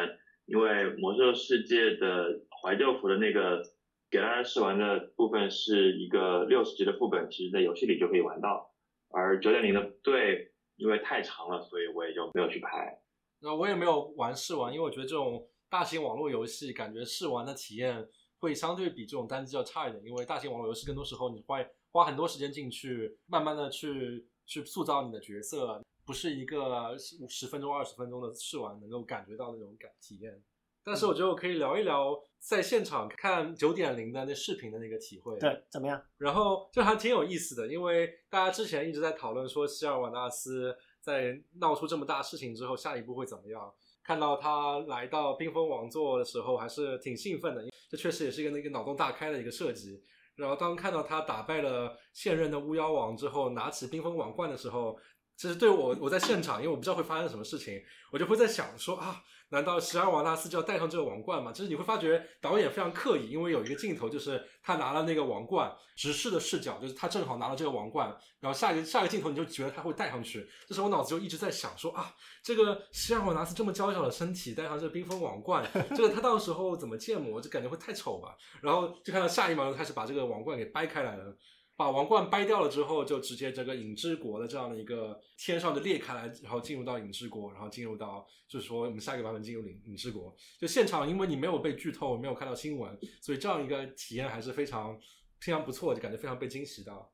[0.46, 3.62] 因为魔兽世界的怀旧服的那个
[4.10, 8.70] 给大家试玩的部分是一个六十级的副本，其实在游戏里就可以玩到。
[9.08, 13.00] 而九点零的队因为太长了，所以我也就没有去拍。
[13.40, 18.06] 那我也没有玩试玩，因为我觉得这种大型网络游戏感觉试玩的体验
[18.38, 20.04] 会相对比这种单机要差一点。
[20.04, 25.80] 因为大型网络游戏更多时候你会花很多时间进去，慢慢的去去塑造你的角色。
[26.04, 26.96] 不是一个
[27.28, 30.42] 十分钟、二十分钟的试玩能够感觉到那种感体验，
[30.82, 35.38] 但是我觉得我可以聊一聊在现场看九点零的那视频的那个体会。
[35.38, 36.02] 对，怎么样？
[36.18, 43.72] 然后就还挺有意思的，因为大家之前一直在讨论说希尔瓦纳斯在闹出这么大事情之后，下一步会怎么样？
[44.02, 50.02] 看到他来到冰封王座的时候，还是挺兴奋的，这确实也是一个那个脑洞大开的一个设计。
[50.36, 54.98] 然后当看到他打败了现任的巫妖王之后，拿起冰封王冠的时候。
[55.36, 57.82] 其实对我，我在现场，因为我不知道会发生什么事情，
[58.12, 59.20] 我就会在想说啊，
[59.50, 61.50] 难道十二瓦纳斯就要戴上这个王冠吗？
[61.52, 70.48] 就是你会发觉导演非常刻意，因为有一个镜头就是他拿了那个王冠，直视的视角，就是他正好拿了这个王冠，然后下一个下一个镜头你就觉得他会戴上去。
[70.68, 77.40] 这时候我脑子就一直在想说啊，这个十二瓦纳斯这么娇小的身体戴上这个冰封王冠，这个他到时候怎么建模？
[77.40, 78.36] 就感觉会太丑吧。
[78.62, 81.36] 然后就看到下一秒就开始把这个王冠给掰开来了。
[81.76, 90.34] 把王冠掰掉了之后，就直接这个影之国的这样的一个天上就裂开来，然后进入到影之国，然后进入到就是说我们下一个版本进入影影之国。
[90.58, 94.98] 就现场，因为你没有被剧透，没有看到新闻，所以这样一个体验还是非常
[95.40, 97.10] 非常不错，就感觉非常被惊喜到。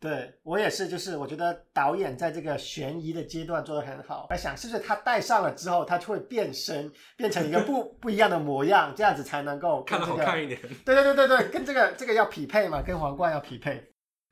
[0.00, 4.28] 对我也是，就是我觉得导演在这个悬疑的阶段做的很好。
[4.30, 10.58] 我想是不是他戴上了之后，他就会变身，变成一个不 不一样的模样，这样子才能够看得好看一点。
[10.86, 13.89] 对对对对对，跟这个这个要匹配嘛，跟皇冠要匹配。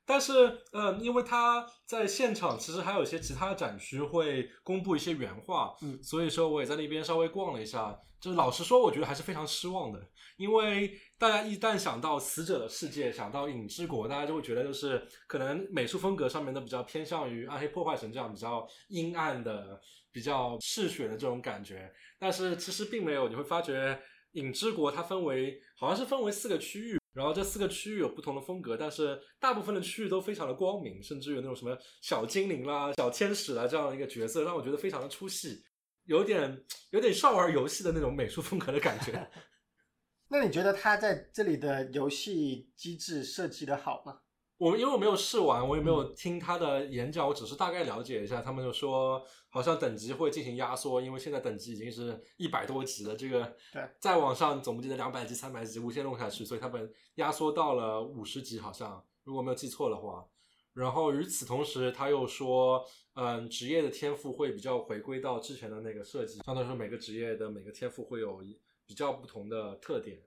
[0.08, 0.32] 但是，
[0.72, 7.94] 呃，因为他在现场，其实还有一些其他的展区会公布一些原画，嗯，所以说我也在那边稍微逛了一下。
[8.20, 10.00] 就是老实说，我觉得还是非常失望的，
[10.38, 10.90] 因为
[11.20, 19.80] 大家一旦想到死者的世界，想到影之国，大家就会觉得就是可能美术风格上面都比较偏向于暗黑破坏神这样比较阴暗的、
[20.10, 21.92] 比较嗜血的这种感觉。
[22.18, 23.96] 但是其实并没有，你会发觉
[24.32, 26.97] 影之国它分为好像是分为四个区域。
[27.12, 35.64] 然后这四个区域有不同的风格，但是大部分的区域都非常的光明，甚至有那种什么小精灵啦、小天使啦这样的一个角色，让我觉得非常的出戏，
[36.04, 39.28] 有点有点少儿游戏的那种美术风格的感觉。
[40.30, 44.20] 那你觉得他在这里的游戏机制设计的好吗？
[44.58, 48.42] 我因为我没有试完，我也没有听他的演讲，我只是大概了解一下。
[48.42, 60.26] 他们就说，好像等级会进行压缩，因为现在等级已经是一百多级了，这个对再往上总不记得两百级、三百级无限弄下去，所以他们压缩到了五十级，好像如果没有记错的话。
[60.74, 62.84] 然后与此同时，他又说，
[63.14, 68.42] 嗯，职业的天赋会比较回归到之前的那个设计，相当于说每个职业的每个天赋会有
[68.86, 70.20] 比较不同的特点。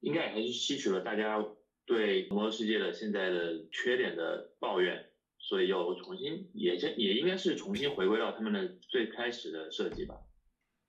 [0.00, 1.44] 应该还是吸取了大家。
[1.86, 10.14] 对魔兽世界的现在的缺点的抱怨，所以又重新也也应该是重新回归到他们的最开始的设计吧。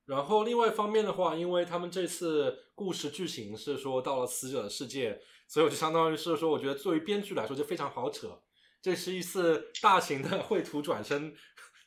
[0.05, 8.39] 然后另外一方面的话，因为他们这次故事剧情是说到了死者的世界，所以我就相当于是说，我觉得作为编剧来说就非常好扯。
[8.81, 11.33] 这是一次大型的绘图转身，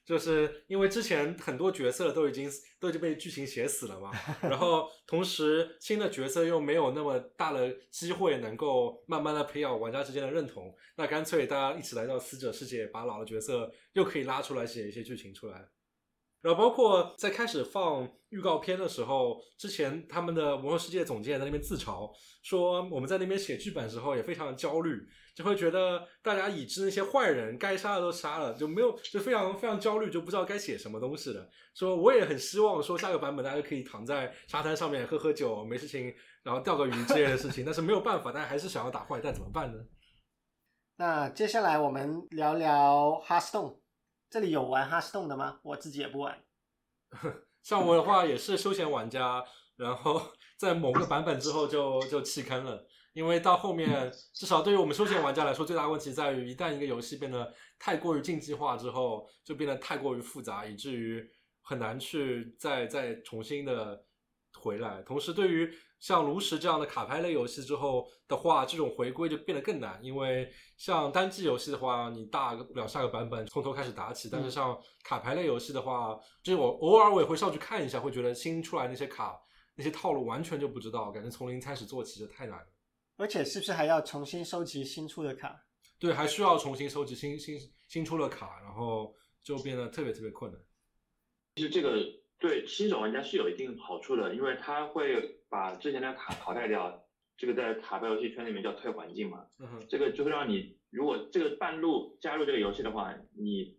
[0.08, 2.50] 就是因为之前很多角色都已经
[2.80, 15.68] 都已经被剧情写死了嘛， 然后同时新的角色又没有那么大的机会能够慢慢的培养玩家之间的认同，那干脆大家一起来到死者世界，把老的角色又可以拉出来写一些剧情出来。
[16.40, 22.10] 然后包括在开始放预告片的时候，之前他们的魔兽世界总监在那边自嘲
[22.42, 25.00] 说，我们在那边写剧本的时候也非常的焦虑，
[25.34, 31.48] 就会觉得大家已知那些坏人该杀的都杀了，就没有就非常非常焦虑，就不知道该写什么东西了。
[31.74, 36.14] 说我也很希望说下个版本大家可以躺在沙滩上面喝喝酒，没事情，
[36.44, 39.78] 然后钓个鱼之类的事情，但是没有办法，大家还是想要打坏蛋，怎么办呢？
[40.96, 43.78] 那接下来我们聊聊 Hearthstone。
[44.30, 45.60] 这里有玩 Hearthstone 的吗？
[45.62, 46.42] 我自己也不玩。
[47.62, 49.44] 像我的话也是休闲玩家，
[49.76, 50.20] 然后
[50.58, 61.26] 在某个版本之后就就弃坑了，因为到后面至少对于我们休闲玩家来说，最大问题在于一旦一个游戏变得太过于竞技化之后，就变得太过于复杂，以至于
[61.62, 64.04] 很难去再再重新的
[64.54, 65.02] 回来。
[65.02, 65.70] 同时，对于
[66.00, 79.36] 像炉石这样的卡牌类游戏之后的话，这种回归就变得更难，因为像单机游戏的话，你大不了下个版本从头开始打起，但是像卡牌类游戏的话，就是我偶尔我也会上去看一下，会觉得新出来那些卡
[79.74, 82.66] 那些套路完全就不知道，感觉从零开始做起就太难了。
[83.16, 85.60] 而且是不是还要重新收集新出的卡？
[85.98, 90.60] 对，还需要重新收集新新新出的卡，然后就变得特别特别困难。
[91.56, 91.98] 其实这个。
[92.38, 97.04] 对新手玩家是有一定好处的，因为他会把之前的卡淘汰掉，
[97.36, 99.46] 这个在卡牌游戏圈里面叫退环境嘛。
[99.58, 103.78] 嗯这个就会让你，如果这个半路加入这个游戏的话，你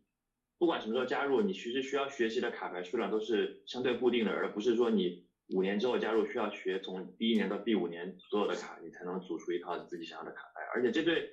[0.58, 10.62] 不管什么时候加入，你其实需要学习的卡牌数量都是相对固定的，而不是说你五年之后加入需要学从第一年到第五年所有的卡，你才能组出一套自己想要的卡牌。
[10.76, 11.32] 而且这对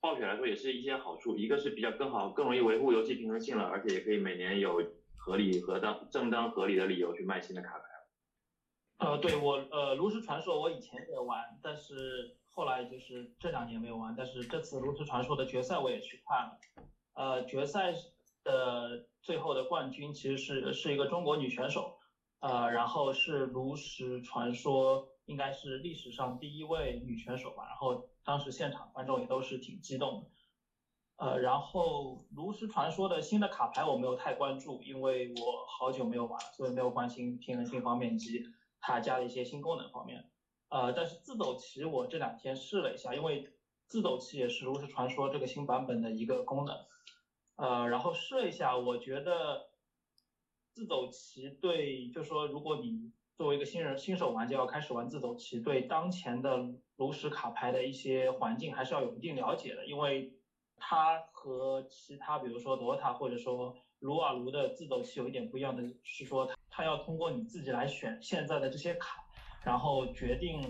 [0.00, 4.80] 暴雪来说也是一些好处，一个是比较更好、更容易维护游戏平衡性了，而且也可以每年有。
[5.28, 7.84] 合理和当正当合理的理由去卖新的卡牌。
[8.96, 16.58] 呃，对我呃炉石传说我以前也玩，但是后来就是这两年没有玩，但是这次炉石传说的决赛我也去看了。
[17.12, 17.92] 呃，决赛
[18.42, 21.98] 的最后的冠军其实是是一个中国女选手，
[22.40, 30.30] 呃，然后是炉石传说应该是历史上第一位女选手吧，然后当时现场观众也都是挺激动的。
[31.18, 38.44] 呃，然后炉石传说的新的卡牌我没有太关注，因为我好久没有玩了，所以没有关心平衡性方面以及
[38.80, 40.30] 它加的一些新功能方面。
[40.68, 43.50] 呃，但是自走棋我这两天试了一下，因为
[43.88, 46.76] 自走棋也是炉石传说这个新版本的一个功能。
[47.56, 49.70] 呃，然后试了一下，我觉得
[50.72, 56.64] 自走棋对，就说如果你作为一个新人新手玩家要开始玩自走棋，对当前的
[56.94, 60.37] 炉石卡牌的一些环境还是要有一定了解的，因为。
[60.80, 69.24] 它和其他，比如说 DOTA 或者说撸啊撸的自走棋有一点不一样的是说，它它要通过你自己来选现在的这些卡，
[69.64, 70.62] 然后决定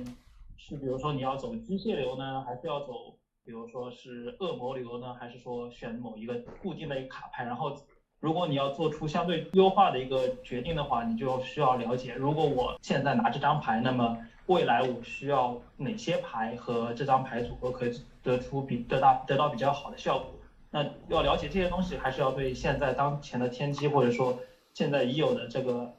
[0.56, 7.44] 是比如说你要走机械流呢，还是要走，比如说是恶魔流呢，还是说选某一个固定的一个卡牌。
[7.44, 7.76] 然后
[8.20, 14.18] 如果你要做出相对优化的一个决定的话，你就需要了解，如果我现在拿这张牌，那么。
[14.48, 20.34] 未来我需要哪些牌和这张牌组合可以得出比得到得到比较好的效果？
[20.70, 24.38] 那要了解这些东西，还是要对现在当前的天机或者说
[24.74, 25.94] 现在已有的这个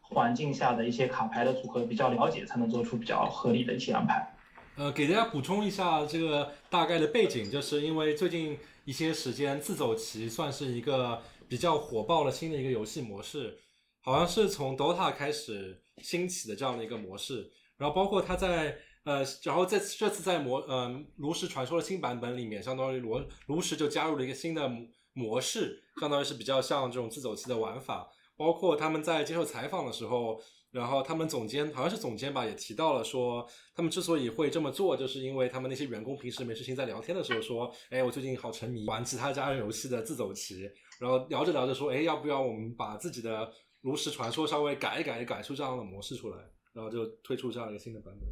[0.00, 4.34] 环境下的一些卡牌的组合比较了解，才能做出比较合理的一些安排。
[4.76, 13.58] 呃，给大家补充一下这个大概的背景，就是因为最近一些时间，自走棋算是一个比较火爆的新的一个游戏模式，
[14.02, 17.50] 好像是从 DOTA 开始兴起的这样的一个模式。
[17.78, 24.70] 然后包括他在呃，然后在这次在模呃炉石传说的新版本里面，相当于炉炉石就加入了一个新的
[25.14, 28.06] 模式，相当于是比较像这种自走棋的玩法。
[28.36, 40.70] 包括他们在接受采访的时候，然后他们总监好像是总监吧，也提到了说，他们之所以会这么做，就是因为他们那些员工平时没事情在聊天的时候说，哎，我最近好沉迷玩其他家人游戏的自走棋，
[41.00, 43.50] 然后聊着聊着说，哎，要不要我们把自己的
[43.80, 46.36] 炉石传说稍微改一改，改出这样的模式出来？
[46.78, 48.28] 然后就推出这样一个新的版本。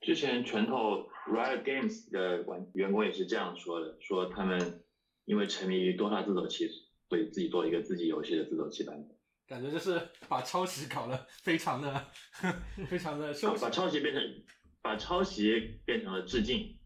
[0.00, 4.82] 之前拳头 Riot Games 的玩员工也是这样说的，说他们
[5.26, 6.66] 因为沉迷于多塔自走棋，
[7.10, 9.14] 所以自己做了一个自己游戏的自走棋版本。
[9.46, 12.06] 感觉就是把抄袭搞得非常的、
[12.88, 13.62] 非常的羞耻。
[13.62, 14.22] 把抄袭变成
[14.80, 16.78] 把抄袭变成了致敬。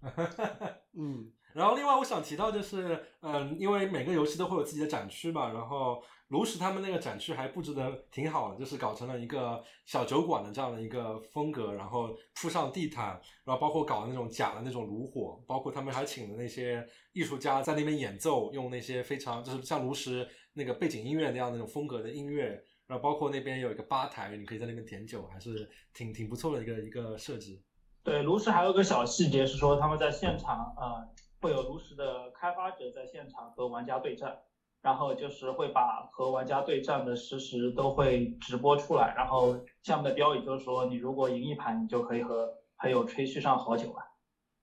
[0.99, 27.61] 嗯，然后另外我想提到就是，嗯，因为每个游戏都会有自己的展区嘛，然后炉石他们那个展区还布置的挺好的，就是搞成了一个小酒馆的这样的一个风格，然后铺上地毯，然后包括搞那种假的那种炉火，包括他们还请了那些艺术家在那边演奏，用那些非常就是像炉石那个背景音乐那样那种风格的音乐，然后包括那边有一个吧台，你可以在那边点酒，还是挺挺不错的一个一个设计。
[28.05, 31.09] 对，炉石还有个小细节是说他们在现场呃。
[31.41, 34.39] 会有炉石的开发者在现场和玩家对战，
[34.83, 44.03] 然后就是会把和玩家对战的实时都会直播出来，然后下面的标语就是说，你如果赢一盘，你就可以和朋友吹嘘上好久了。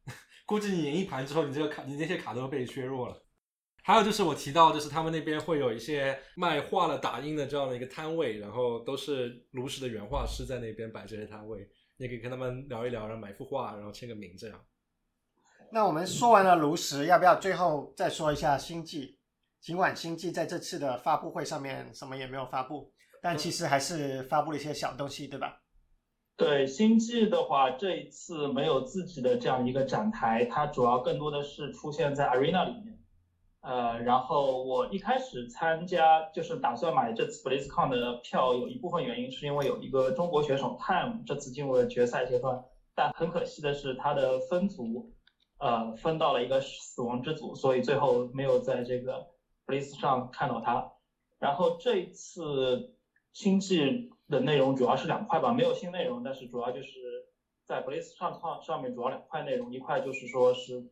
[0.45, 3.23] 估计你赢一盘之后，你这个卡，你那些卡都被削弱了。
[3.83, 11.67] 还有就是我提到，就是他们那边会有一些卖画了打印的这样的一个摊位，然后都是炉石的原画师在那边摆这些摊位，
[11.97, 14.59] 你可以跟他们聊一聊，然后买幅画，然后签个名这样。
[15.69, 19.19] 那我们说完了炉石，要不要最后再说一下星际？
[19.59, 22.89] 尽管星际在这次的发布会上面什么也没有发布，
[23.21, 25.61] 但其实还是发布了一些小东西，对吧？
[26.37, 32.97] 对，星际的话，这一次没有自己的这样一个展台，它主要更多的是出现在 Arena 里面。
[33.61, 42.63] 呃，然后我一开始参加就是打算买这次 BlizzCon 的票，有一部分原因是因为有一个中国选手 Time 这次进入了决赛阶段，
[42.95, 45.11] 但很可惜的是他的分组。
[45.59, 49.27] 呃，分到了一个死亡之组，所以最后没有在这个
[49.65, 50.93] Blizz 上看到他。
[51.39, 52.95] 然后这一次
[53.33, 56.89] 星际的内容主要是两块吧，没有新内容，但是主要就是
[57.65, 60.91] 在 Blizz 上上上面主要两块内容，一块就是说是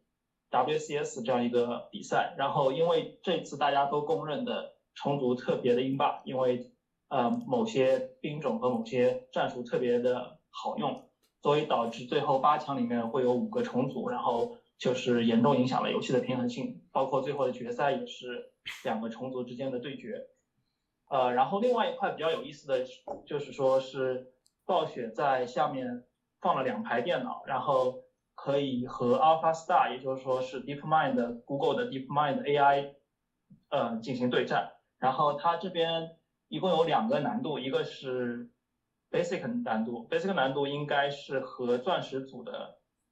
[0.50, 2.34] WCS 这样一个比赛。
[2.38, 6.72] 然后因为这次大家都公认的虫族特别的英霸，因为
[7.10, 11.05] 呃某些兵种和某些战术特别的好用。
[11.46, 18.50] 所以导致最后八强里面会有五个重组，然后就是严重影响了游戏的平衡性，包括最后的决赛也是
[18.84, 20.24] 两个重组之间的对决。
[21.08, 22.84] 呃，然后另外一块比较有意思的
[23.28, 24.26] 就是说是
[24.66, 26.02] 暴雪在下面
[26.42, 28.00] 放了两排电脑，然后
[28.34, 32.90] 可以和 Alpha Star，也就是说是 DeepMind Google 的 DeepMind AI，
[33.70, 34.72] 呃进行对战。
[34.98, 36.10] 然后它这边
[36.48, 38.50] 一共有两个难度，一个是。
[39.12, 42.70] Basic 难度，Basic 难度应该是和钻石组的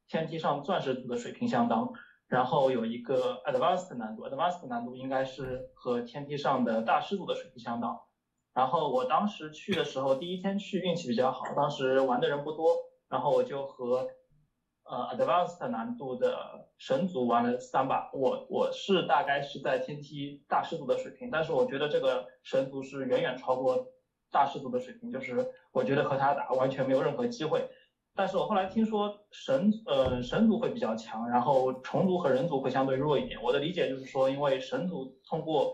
[0.08, 1.90] 天梯上钻石组的水平相当。
[2.28, 7.96] 然后有一个 Advanced 难度，Advanced 难度应该是和天梯上的大师组的水平相当。
[8.54, 12.76] 然后我当时去的时候，第一天去运气比较好，当时玩的人不多，
[13.08, 14.06] 然后我就和
[14.84, 18.02] 呃 Advanced 难度的神族玩了三把。
[18.12, 23.80] 我我是大概是在天梯大师组的水平，但是我觉得这个神族是远远超过。
[24.34, 27.64] 大师族的水平，就是我觉得和他打完全没有任何机会。
[28.16, 33.42] 但是我后来听说神呃神族会比较强，然后虫族和人族会相对弱一点。
[33.42, 35.74] 我的理解就是说，因为神族通过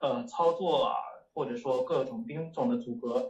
[0.00, 0.94] 呃操作啊，
[1.34, 3.28] 或者说各种兵种的组合，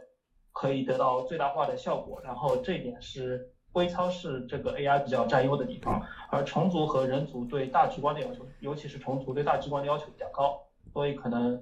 [0.51, 2.19] 可以得到最大化的效果。
[2.23, 6.01] 然后这一点是微操式这个 AI 比较占优的地方。
[6.31, 10.59] 而虫族和人族对大局观的要求，尤其是虫族对大局观的要求比较高，
[10.93, 11.59] 所以可能。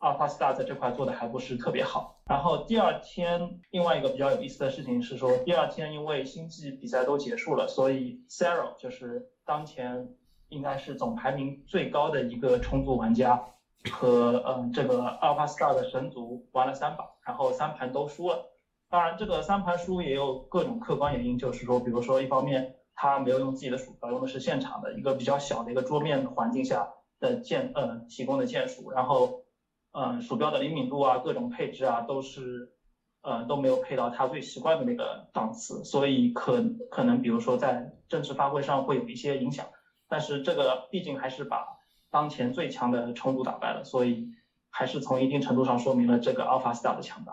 [0.00, 2.20] Alpha Star 在这块做的还不是特别好。
[2.26, 10.14] 然后第二天，另外一个比较有意思的事情是说，第二天因为星际比赛都结束了，所以 sero 就是当前
[10.50, 13.42] 应该是总排名最高的一个重组玩家，
[13.90, 18.44] 和嗯这个 Alpha Star 的神族玩了三把，然后三盘都输了。
[18.88, 26.88] 当然，这个三盘输也有各种客观原因，就是说，比如说一方面他没有用自己的鼠标，用的是现场的一个比较小的一个桌面环境下
[27.18, 29.40] 的键，嗯提供的键鼠，然后。
[29.92, 32.72] 嗯，鼠标的灵敏度啊，各种配置啊，都是，
[33.22, 39.66] 呃，都没有配到他最习惯的那个档次，所以可可能，比如说在正式发挥上会有一些影响。
[40.08, 41.66] 但是这个毕竟还是把
[42.10, 44.28] 当前最强的重组打败了，所以
[44.70, 47.32] 还是从一定程度上说明了这个 Alpha Star 的强大。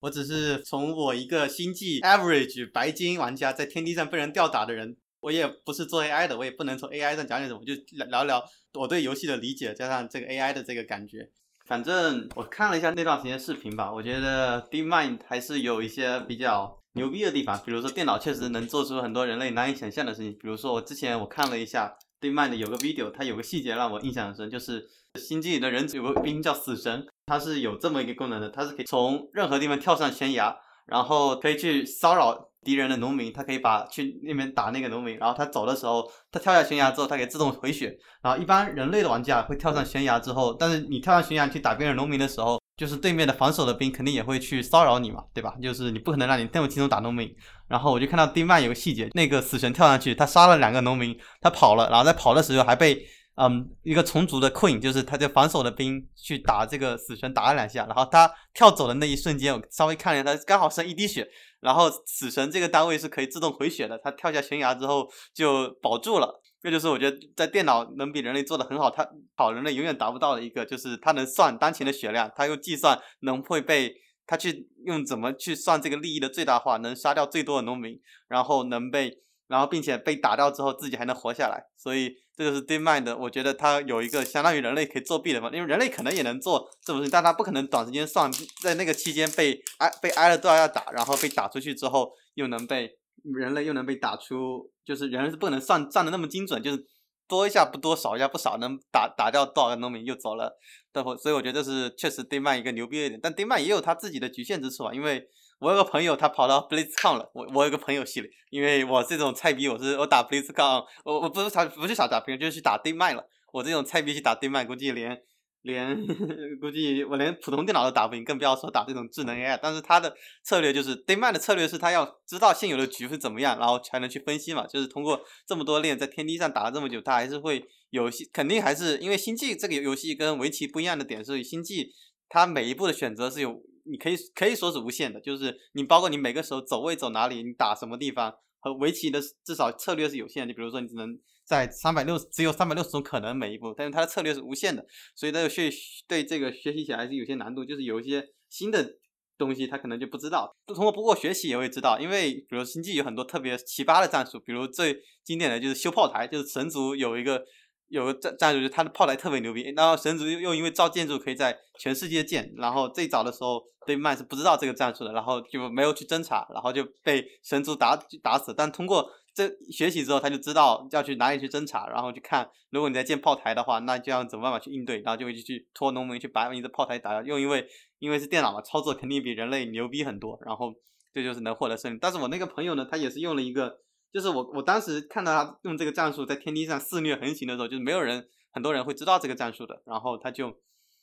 [0.00, 7.74] 我只是从我一个星际 Average 白金玩家，在天地上被人吊打的人，我也不是做 AI 的，我也不能从 AI 上讲点什么，就
[8.06, 8.40] 聊聊
[8.74, 11.28] 我对游戏的理解，加上这个 AI 的这个感觉。
[11.66, 20.30] 反正我看了一下那段时间视频吧，我觉得 DeepMind 还是有一些比较牛逼的地方，比如说电脑确实能做出很多人类难以想象的事情。
[20.34, 30.56] 比如说我之前我看了一下 DeepMind 有个 video，它有个细节让我印象很深，就是星际里的人有个兵叫死神，它是有这么一个功能的，它是可以从任何地方跳上悬崖，
[30.86, 32.45] 然后可以去骚扰。
[32.66, 37.96] 敌人的农民，他可以把去那边打那个农民，然后他走的时候，他跳下悬崖之后，他可以自动回血。
[38.20, 45.54] 然后一般人类的玩家会跳上悬崖之后，但是你跳上悬崖去打别人农民的时候，就是对面的防守的兵肯定也会去骚扰你嘛，对吧？
[45.62, 47.32] 就是你不可能让你那么轻松打农民。
[47.68, 53.06] 然后我就看到丁曼有个细节，那个死神跳上去，他杀了两个农民，他跑了，然后在跑的时候还被
[53.36, 61.28] 嗯一个虫族的 queen，就是他在防守的兵去打这个死神打了两下，然后他跳走的那一瞬间，我稍微看了一下，他刚好剩一滴血，
[61.60, 66.40] 然后死神这个单位是可以自动回血的，他跳下悬崖之后就保住了。
[66.62, 69.06] 这就是我觉得在电脑能比人类做的很好，他
[69.36, 73.94] 好人类永远达不到的一个，就是他能算当前的血量，他又计算能会被
[74.26, 79.12] 他去用怎么去算这个利益的最大化，能杀掉最多的农民，然后能被
[79.46, 88.30] 然后并且被打掉之后自己还能活下来，所以这就是 DeepMind，我觉得它有一个相当于人类可以作弊的方法，因为人类可能也能做这种事情，但它不可能短时间算，
[88.62, 92.98] 在那个期间被挨被挨了都要打，然后被打出去之后又能被。
[93.34, 96.86] 人类又能被打出，就是人是不能算算的那么精准，就是
[97.26, 100.56] 多一下不多，少一下不少，能打打掉多少个农民又走了。
[100.92, 104.94] 对，所以我觉得这是确实 d 曼一个牛逼的点，但 d 曼也有他自己的局限之处啊。
[104.94, 105.26] 因为
[105.58, 113.24] 我有个朋友他跑到 BlizzCon 了，我我有个朋友系列，因为我这种菜逼，我是我打 BlizzCon，我我不是想不是想打朋友，就是去打 d 麦了。
[113.52, 115.22] 我这种菜逼去打 d 麦，估计连。
[115.62, 115.96] 连
[116.60, 119.58] 估计我连普通电脑都打不赢，更不要说打这种智能 AI。
[119.60, 124.64] 但是他的策略就是 d 麦的策略是他要知道现有的局是怎么样，然后才能去分析嘛。
[124.64, 131.92] 就是通过这么多练在天梯上打了这么久，他还是会有些肯定还是因为星际这个游戏跟围棋不一样的点是，星际
[132.28, 140.54] 它每一步的选择是有你可以可以说是无限的，就是你包括你每个时候走位走哪里，你打什么地方和围棋的至少策略是有限的。
[140.54, 141.18] 比如说你只能。
[141.46, 144.84] 在三百六十只有三百六十种可能每一步，但是它的策略是无限的，
[145.14, 145.70] 所以它学
[146.08, 147.64] 对这个学习起来还是有些难度。
[147.64, 148.20] 就是有一些
[148.50, 148.98] 新的
[149.38, 152.00] 东西，他可能就不知道，通过不过学习也会知道。
[152.00, 157.40] 因为比如星际有很多特别奇葩的战术，比如最经典的就是修炮台，就是神族有一个
[157.88, 159.72] 有个战战术，就是他的炮台特别牛逼。
[159.76, 168.52] 然后神族又又因为造建筑可以在全世界建，然后最早的时候对曼是不知道这个战术的，然后就没有去侦查，然后就被神族打打死。
[168.52, 177.22] 但通过这学习之后，他就知道要去哪里去侦查，然后去看，如果你在建炮台的话，那就要怎么办法去应对，然后就会去拖农民去把你的炮台打掉。
[177.22, 177.66] 又因为
[177.98, 180.74] 因为是电脑嘛，操作肯定比人类牛逼很多，然后
[181.12, 181.98] 这就是能获得胜利。
[182.00, 183.78] 但是我那个朋友呢，他也是用了一个，
[184.16, 190.50] 就是我我当时看到他用这个战术在天梯上肆虐横行的时候，就是没有人很多人会知道这个战术的，然后他就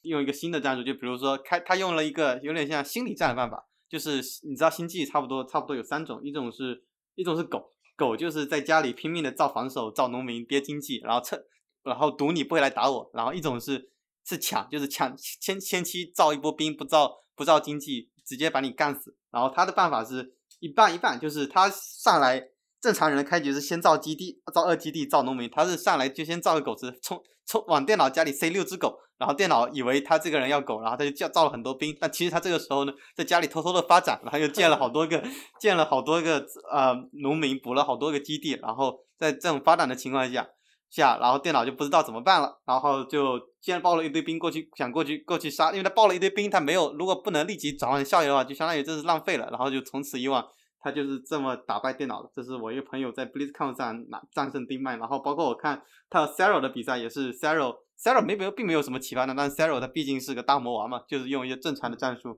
[0.02, 4.16] 用一个新的战术，就比如说开他用了一个有点像心理战的办法，就是
[4.50, 6.84] 你知道星际差不多差不多有三种，一种是
[7.14, 7.72] 一种是狗。
[7.96, 11.40] 狗就是在家里拼命的造防守、造农民、憋经济，然后趁，
[11.84, 13.12] 然后赌你不会来打我。
[13.14, 13.92] 然后一种是
[14.26, 19.16] 是抢，就是抢先先期造一波兵，不造不造经济，直接把你干死。
[19.30, 22.50] 然后他的办法是一半一半，就是他上来
[22.84, 27.18] 正常人的开局是先造基地、造二基地、造农民，他是上来就先造个狗子，冲
[27.48, 29.00] 冲往电脑家里塞六只狗。
[29.18, 31.96] 然后电脑以为他这个人要狗，然后他就叫造了很多兵。
[31.98, 35.24] 但其实他这个时候呢，在家里偷偷的发展，然后又建了好多个，
[35.62, 38.60] 建了好多个呃农民，补了好多个基地。
[38.62, 40.46] 然后在这种发展的情况下
[40.90, 49.48] 下，然后电脑就不知道怎么办了，然后就先报了一堆兵过去，想过去过去杀，因为他报了一堆兵，他没有如果不能立即转换效益的话，就相当于这是浪费了。
[49.52, 50.46] 然后就从此以往，
[50.84, 52.30] 他就是这么打败电脑的。
[52.36, 58.22] 这是我一个朋友在 BlizzCon 上拿战胜丁麦，然后包括我看他和 s a r o 的比赛也是 s a r o s a r o
[58.22, 62.38] 没没有并没有什么奇葩的，但是 s a r o 他毕竟是个大魔王嘛，就是用一些正常的战术，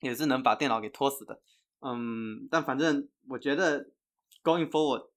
[0.00, 1.40] 也是能把电脑给拖死的。
[1.80, 3.90] 嗯，但反正我觉得
[4.42, 5.08] going forward，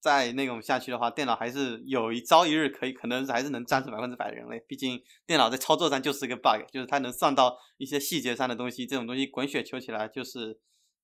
[0.00, 4.58] 在那种下去的话，电脑还是有一朝一日可以，可能还是能战胜百分之百的人类。
[4.68, 10.58] 毕竟电脑在操作上就是个 bug，就是它能算到一些细节上的东西，这种东西滚雪球起来就是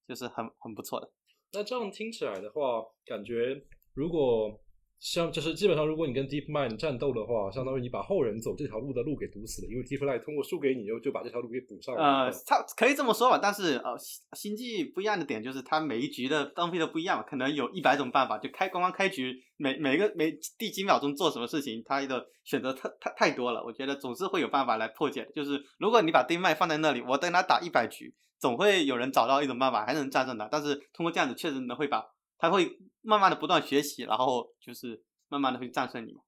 [0.08, 1.10] 就是很很不错的。
[1.52, 3.62] 那这样听起来的话，感觉
[3.94, 4.60] 如果。
[5.00, 12.02] 像就是基本上，如果你跟 DeepMind 战斗的话，相当于你把后人走这条路的路给堵死了，因为 DeepMind 通过输给你，就就把这条路给补上了。
[12.02, 13.94] 呃，它可以这么说吧，但是呃，
[14.32, 23.62] 星际不一样的点就是它每一局的浪费都不一样，可能有一百种办法，就开刚刚开局每每个每第几秒钟做什么事情，它的选择太太太多了。
[23.62, 25.30] 我觉得总是会有办法来破解。
[25.34, 28.14] 就是如果你把 DeepMind 放在那里，我等他打一百局，
[28.44, 30.46] 总会有人找到一种办法还能战胜他。
[30.52, 32.04] 但是通过这样子，确实能会把
[32.36, 32.68] 他会
[33.00, 35.02] 慢慢的不断学习，然后就是。
[35.30, 36.20] 慢慢的会战胜你嘛？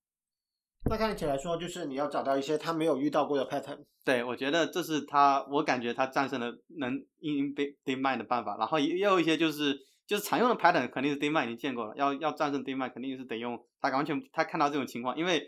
[0.90, 3.78] 那看起来说，就是你要找到一些他没有遇到过的 pattern。
[4.04, 8.56] 对，我觉得这是他，我感觉他战胜了能应用 day day mind 的办法。
[8.56, 11.94] 然后也有一些就是就是常用的 pattern，肯定是 day mind 已经见过了。
[11.94, 15.46] 要要战胜 day mind，肯定是得用他完全他看到这种情况，因为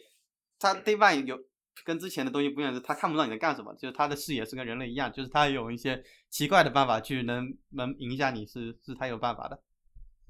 [0.60, 1.36] 他 day mind 有
[1.84, 9.60] 跟之前的东西不一样，是他看不到你在干什么，就是他的视野是跟人类一样，就是他有一些奇怪的办法去能能影响你，是是他有办法的。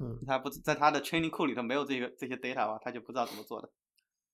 [0.01, 3.69] 嗯，他不在他的 training 库里头没有这个这些 data 吧，他就不知道怎么做的。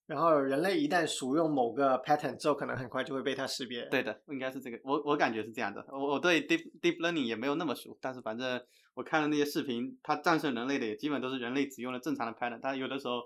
[0.06, 3.86] 然后人类一旦熟用某个 pattern 之后，可能很快就会被它识别。
[3.86, 5.82] 对的，应该是这个，我我感觉是这样的。
[5.88, 8.62] 我我对 deep deep learning 也没有那么熟，但是反正
[8.92, 12.60] 我看了那些视频，它战胜人类的也基本都是人类只用了正常的 pattern。
[12.60, 13.22] 它有的时候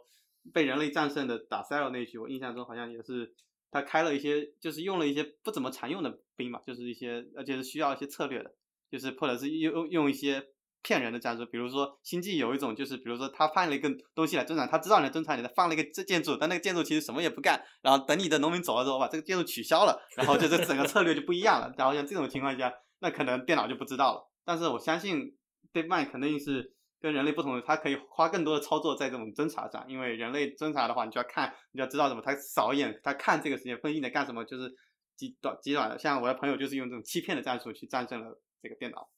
[0.52, 3.34] 被人类战胜的打 cell 那局，我印象中好像也是
[3.70, 8.54] 他开了一些，就是用了一些不怎么常用的兵嘛，就是一些而且是需要一些策略的，
[8.90, 10.44] 就是或者是用用一些。
[10.80, 21.74] 骗人的战术，比如说星际有一种，就是比如说他放了一个东西来增产，他知道你的增产，你的放了一个这建筑，但那个建筑其实什么也不干，然后等你的农民走了之后，把这个建筑取消了，然后就是整个策略就不一样了。
[21.76, 24.30] 然后像这种情况下，那可能电脑就不知道了。
[24.44, 25.36] 但是我相信
[25.72, 34.72] DeepMind 肯定是跟人类不同的，它可以花更多的操作在这种侦查上，因为人类侦查的话，你就要看，你要知道什么，他扫一眼，他看这个时间分析在干什么，就是
[35.16, 35.98] 极短极短的。
[35.98, 39.08] 像我的朋友就是用这种欺骗的战术去战胜了这个电脑。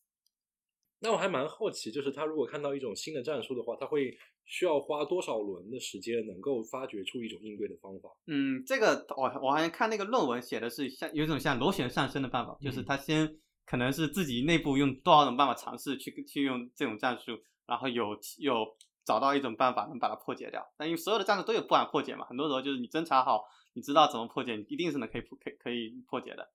[1.02, 8.10] 那我还蛮好奇，就是他如果看到一种新的战术的话，他会需要花多少轮的时间能够发掘出一种应对的方法？
[8.26, 13.34] 嗯，这个我我好像看那个论文写的是像有一种像螺旋上升的办法，就是他先
[13.64, 17.32] 可能是自己内部用多少种办法尝试去去用这种战术，
[17.70, 18.66] 然后有有
[19.04, 20.68] 找到一种办法能把它破解掉。
[20.76, 23.44] 但因为所有的战术都有不敢破解嘛，很多时候就是你侦查好，
[23.74, 26.50] 你知道怎么破解，你一定是能可以破可可以破解的。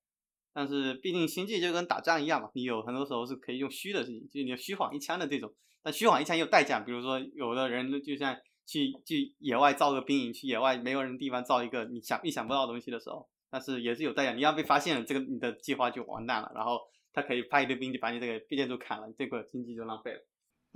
[0.53, 5.53] 但是毕竟星际就跟打仗一样嘛，你有很多时候是可以用虚的事情，就是你要虚晃一枪的这种。
[5.81, 8.35] 但虚晃一枪也有代价，比如说有的人就像
[8.65, 14.33] 去去野外造个兵营，去野外没有人的地方造一个你想意想不到的东西的时候，但是也是有代价。
[14.33, 16.51] 你要被发现了，这个你的计划就完蛋了。
[16.55, 16.79] 然后
[17.13, 20.19] 他可以派一堆兵就把你这个建筑砍了，这个经济就浪费了。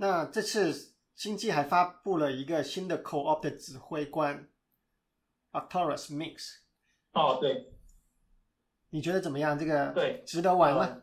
[0.00, 4.48] 那这次星际还发布了一个新的 Co-op 的指挥官
[5.52, 6.60] ，Arcturus Mix。
[7.12, 7.74] 哦，对。
[8.88, 9.58] 你觉得怎么样？
[9.58, 11.02] 这个对值得玩吗？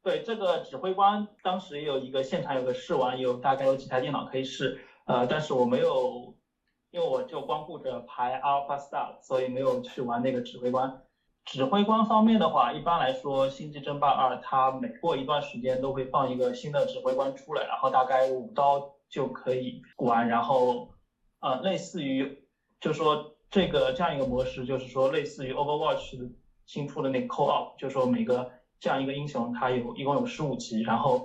[0.00, 4.80] 对，这个指挥官当时也有一个现场有个试玩，有大概有几台电脑可以试。
[5.06, 6.38] 呃，但是我没有，
[6.90, 11.02] 因为我就光顾着排 Alpha Star，所以没有去玩那个指挥官。
[11.46, 20.26] 指挥官方面的话，一般来说，《星际争霸二》它每过一段时间都会放一个新的指挥官出来，然后大概五刀就可以玩。
[20.26, 20.82] 然后，
[21.38, 22.28] 呃，类似于，
[22.80, 23.16] 就说
[23.48, 26.28] 这个这样一个模式，就是说类似于 Overwatch。
[26.66, 28.44] 新出的那个 Co-op，就说每个
[28.80, 31.22] 这样一个英雄，它有一共有十五级，然后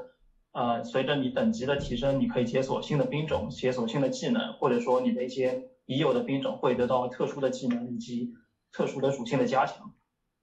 [0.52, 5.58] 呃，随着你等级的提升，你可以解锁新的兵种，解锁新的技能，或者说你的一些
[5.88, 8.30] 已有的兵种会得到特殊的技能以及
[8.72, 9.90] 特殊的属性的加强，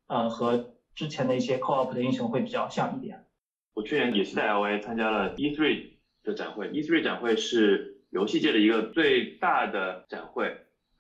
[0.08, 3.24] 呃，和之前的一些 Co-op 的英雄会比较像一点。
[3.74, 5.90] 我去年也是在 LA 参加了 E3
[6.24, 10.56] 的展会，E3 展会是游戏界的一个最大的展会，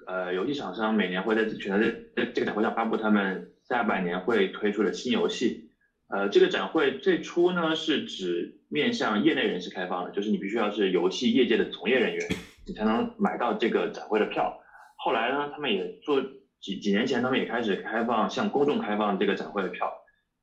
[0.06, 3.52] 呃，游戏厂商每年会在全在这个展会上发布他们。
[3.68, 5.68] 下半年会推出的新游戏，
[6.08, 12.28] 呃，这个展会最初呢是指面向业内人士开放的，就是你必须要是游戏业界的从业人员，
[12.66, 14.58] 你才能买到这个展会的票。
[14.96, 16.18] 后来呢，他们也做
[16.60, 19.92] 几几年前，他们也开始开放向公众开放这个展会的票，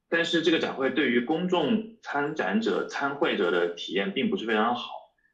[0.10, 4.90] 但是这个展会对于公众参展者、参会者的体验并不是非常好，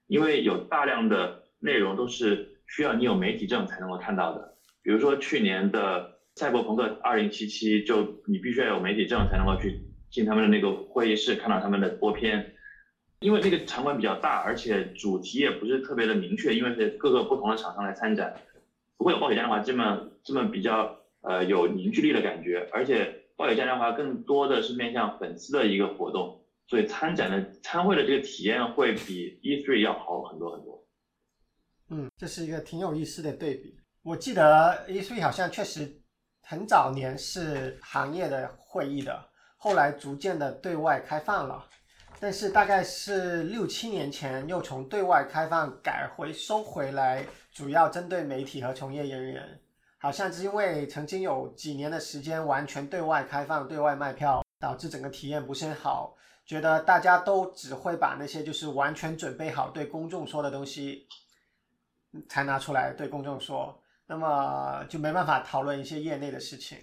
[0.08, 6.20] 因为有大量的内容都是需要你有媒体证才能够看到的，比如说去年的。
[6.38, 12.54] 赛博朋克二零七七，就你必须要有媒体证才能够去进他们的那个会议室，看到他们的播片。
[13.20, 18.34] 因为那个场馆比较大，而且主题也不是特别的明确，因为是各个不同的厂商来参展，
[19.02, 22.70] 不会有暴雪嘉年华这么这么比较呃有凝聚力的感觉。
[22.72, 30.88] 而且暴雪嘉年华更多的是面向粉丝的一个活动，所以参展的参会的这个体验会比 E3 要好很多很多。
[31.90, 33.76] 嗯，这是一个挺有意思的对比。
[34.04, 35.98] 我记得 E3 好像确实。
[36.44, 39.26] 很早年是行业的会议的，
[39.58, 41.66] 后来逐渐的对外开放了，
[42.22, 49.60] 但是大概是六七年前又从对外开放改回收回来，主要针对媒体和从业人员。
[49.98, 56.16] 好像是因为曾经有几年的时间完全对外开放、对外卖票，导致整个体验不是很好，
[56.46, 61.08] 觉得大家都只会把那些就是完全准备好对公众说的东西
[62.30, 63.82] 才拿出来对公众说。
[64.06, 66.78] 那么就没办法讨论一些业内的事情。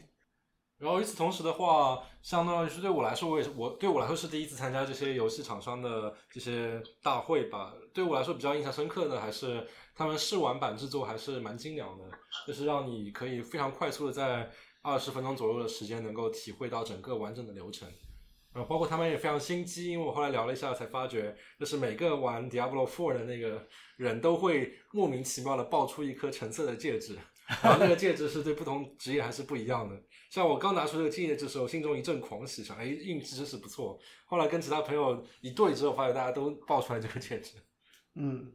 [0.79, 7.75] 然后与此同时的话，相当于是对我来说，我也是我对我来说是第一次参加这些游戏厂商的这些大会吧。
[7.93, 12.05] 对我来说比较印象深刻的还是他们试玩版制作还是蛮精良的，
[12.47, 14.49] 就是让你可以非常快速的在
[14.83, 17.89] 二十分钟左右的时间能够体会到整个完整的流程。
[18.55, 27.17] 然后包括他们也非常心机，因为我后来聊了一下才发觉，就是每个玩 Diablo Four 的那个人都会莫名其妙的爆出一颗橙色的戒指，
[27.63, 29.95] 然后那个戒指是对不同职业还是不一样的。
[30.31, 33.99] 像我刚拿出这个戒指的时候，心中一阵狂喜，想哎运气真是不错。
[34.27, 37.57] 后来跟其他朋友一对之后，发现大家都爆出来这个戒指。
[38.15, 38.53] 嗯，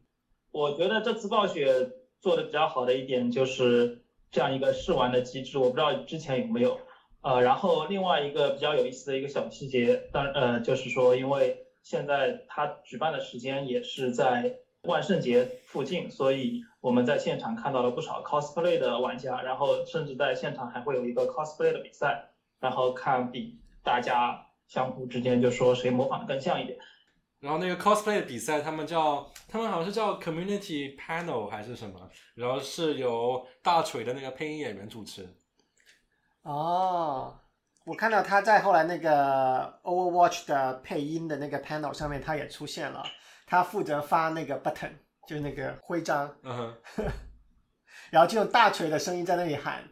[0.51, 1.89] 我觉得这次暴雪
[2.19, 3.99] 做的比较好的一点就是。
[4.33, 6.79] 这样一个试玩的机制，我不知道之前有没有。
[7.21, 22.29] 呃，然后另外一个比较有意思的一个小细节，当呃就是说，因为现在它举办的时间也是在万圣节附近，所以我们在现场看到了不少 cosplay 的玩家，然后甚至在现场还会有一个 cosplay 的比赛，
[22.59, 26.77] 然后看比大家相互之间就说谁模仿的更像一点。
[27.39, 35.27] 然后那个 cosplay 的比赛，他们叫他们好像是叫 community panel 还是什么，然后是由大锤的那个配音演员主持。
[36.41, 37.33] 哦，
[37.85, 43.01] 我看到他在后来那个 Overwatch 的配音的那个 panel 上面，他也出现了。
[43.53, 44.89] 他负责发那个 button，
[45.27, 47.05] 就是那个徽章，嗯哼，
[48.09, 49.87] 然后就用大锤的声音在那里喊：“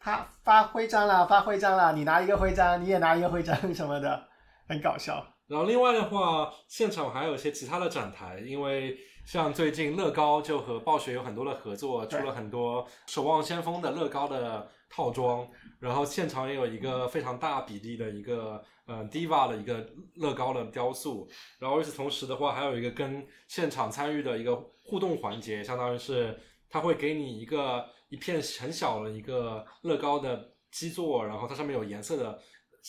[0.00, 4.26] 他发徽章了，发徽章了，你拿一个徽章，你也拿一个徽章什么的，
[4.66, 8.96] 很搞笑。”然后另外的话，现场还有一些其他的展台，因为
[9.26, 15.46] 像最近乐高就和暴雪有很多的合作，出了很多《守望先锋》的乐高的套装，
[15.80, 19.84] 然后现场也有一个非常大比例的一个呃 Diva 的一个
[20.14, 21.28] 乐高的雕塑，
[21.58, 24.54] 然后与此同时的话，还有一个跟现场参与的一个
[24.84, 26.38] 互动环节，相当于是
[26.70, 32.38] 他会给你一个一片很小的一个乐高的基座，然后它上面有颜色的。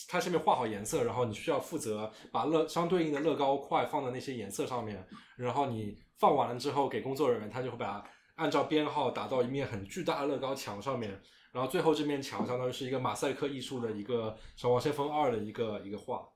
[0.07, 5.03] 它上面画好颜色，然后你需要负责把乐相对应的乐高块放在那些颜色上面，
[5.35, 8.03] 然后你放完了之后给工作人员，他就会把
[8.35, 11.21] 按照编号打到一面很巨大的乐高墙上面，
[11.51, 14.31] 然后最后这面墙相当于是一个马赛克艺术的一个
[14.61, 16.27] 《守望先锋二》的一个一个画，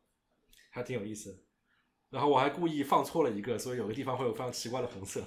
[0.72, 1.44] 还挺有意思。
[2.10, 5.22] 然后我还故意放错了一个，所以有个地方会有非常奇怪的红色。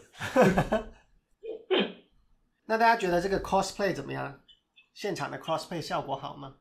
[2.66, 4.40] 那大家觉得这个 cosplay 怎么样？
[4.92, 6.56] 现场的 cosplay 效果好吗？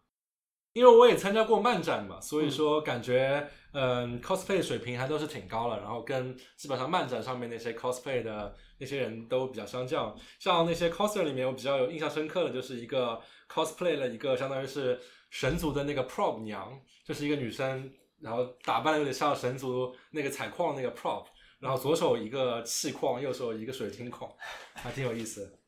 [0.73, 10.15] 因为我也参加过漫展嘛，所以说感觉嗯 cosplay 水平还都是挺高了，然后跟基本上漫展上面那些 cosplay 的那些人都比较相像。
[10.39, 21.25] 像那些 coser 里面，我比较有印象深刻的就是一个 cosplay 了一个相当于是神族的那个 prop 娘，就是一个女生，然后打扮的有点像神族那个采矿那个 prop，
[21.59, 24.27] 然后左手一个气矿，右手一个水晶矿，
[24.73, 25.59] 还挺有意思。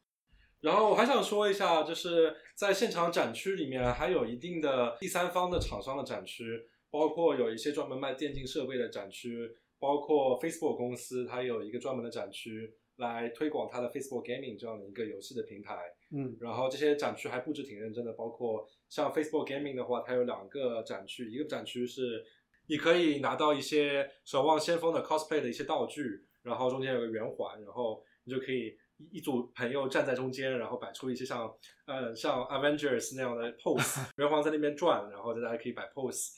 [0.61, 15.75] 然后我还想说一下，就是在现场展区里面还有一定的第三方的厂商的展区，包括有一些专门卖电竞设备的展区，包括 Facebook 公司它有一个专门的展区来推广它的 Facebook Gaming 这样的一个游戏的平台。
[16.11, 22.23] 嗯，然后这些展区还布置挺认真的，包括像 Facebook Gaming 的话，它有两个展区，一个展区是
[22.67, 28.77] 你可以拿到一些守望先锋的 cosplay 的一些道具，然后中间有个圆环，然后你就可以。
[28.97, 31.53] 一一组朋友站在中间，然后摆出一些像
[31.85, 36.31] 呃像 Avengers 那样的 pose， 圆环在那边转，然后大家可以摆 pose。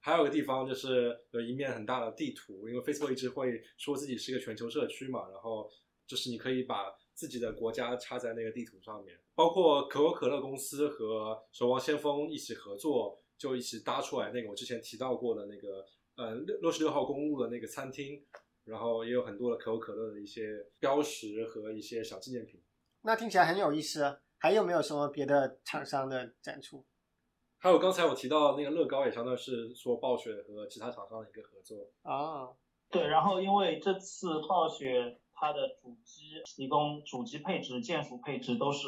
[0.00, 5.68] 还有个地方就是有一面很大的地图，因为 Facebook 一直会说自己是一个全球社区嘛，然后
[6.06, 9.18] 就是你可以把自己的国家插在那个地图上面。
[9.34, 15.84] 包括可口可乐公司和守望先锋一起合作，就一起搭出来那个我之前提到过的那个
[16.16, 18.24] 呃六六十六号公路的那个餐厅。
[18.68, 22.62] 然后也有很多的可口可乐的一些标识和一些小纪念品，
[23.02, 24.20] 那听起来很有意思。
[24.40, 26.86] 还有没有什么别的厂商的展出？
[27.58, 32.48] 还有刚才我提到那个乐高，也相当于是说暴雪和其他厂商的一个合作啊。
[32.88, 38.86] 对，然后因为这次暴雪它的主机提供主机配置、键鼠配置都是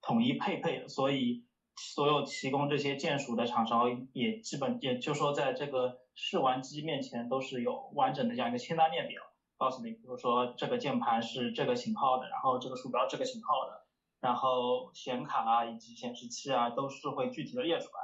[0.00, 1.44] 统一配备的，所以
[1.78, 6.00] 所有提供这些键鼠的厂商也基本也就说在这个。
[6.20, 9.22] 试玩机面前都是有完整的这样一个清单列表，
[9.56, 13.86] 告诉你，比如说这个键盘是这个型号的，然后这个鼠标这个型号的，
[14.18, 18.00] 然后显卡啊以及显示器啊都是会具体的列出来，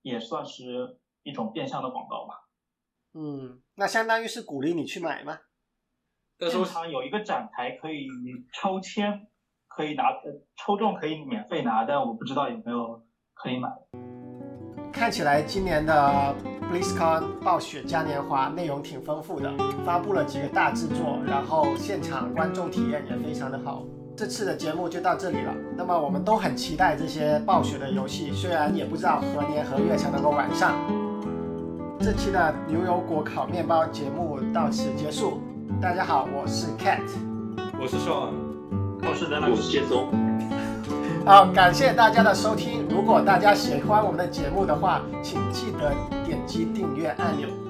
[0.00, 2.48] 也算是一种变相的广告吧。
[3.12, 5.38] 嗯，那相当于是鼓励你去买吗？
[6.38, 8.08] 现场有一个展台可以
[8.54, 9.28] 抽签，
[9.66, 10.04] 可以拿，
[10.56, 13.06] 抽中可以免费拿，但我不知道有没有
[13.42, 13.68] 可以买。
[14.92, 16.34] 看起来今年的
[16.72, 19.50] BlizzCon 暴雪嘉年华内容挺丰富的，
[19.84, 23.84] 发布了几个大制作，然后现场观众体验也非常的好。
[24.16, 25.54] 这次的节目就到这里了。
[25.76, 30.74] 那么我们都很期待这些暴雪的游戏，虽然也不知道何年何月才能够晚上。
[32.00, 35.40] 这期的牛油果烤面包节目到此结束。
[35.80, 37.02] 大家好，我是 Cat，
[37.80, 38.32] 我是 Sean，
[39.02, 40.08] 我是我是杰松。
[41.24, 42.87] 好，感谢大家的收听。
[42.98, 45.94] 如果大家喜欢我们的节目的话，请记得
[46.26, 47.67] 点击订阅按钮。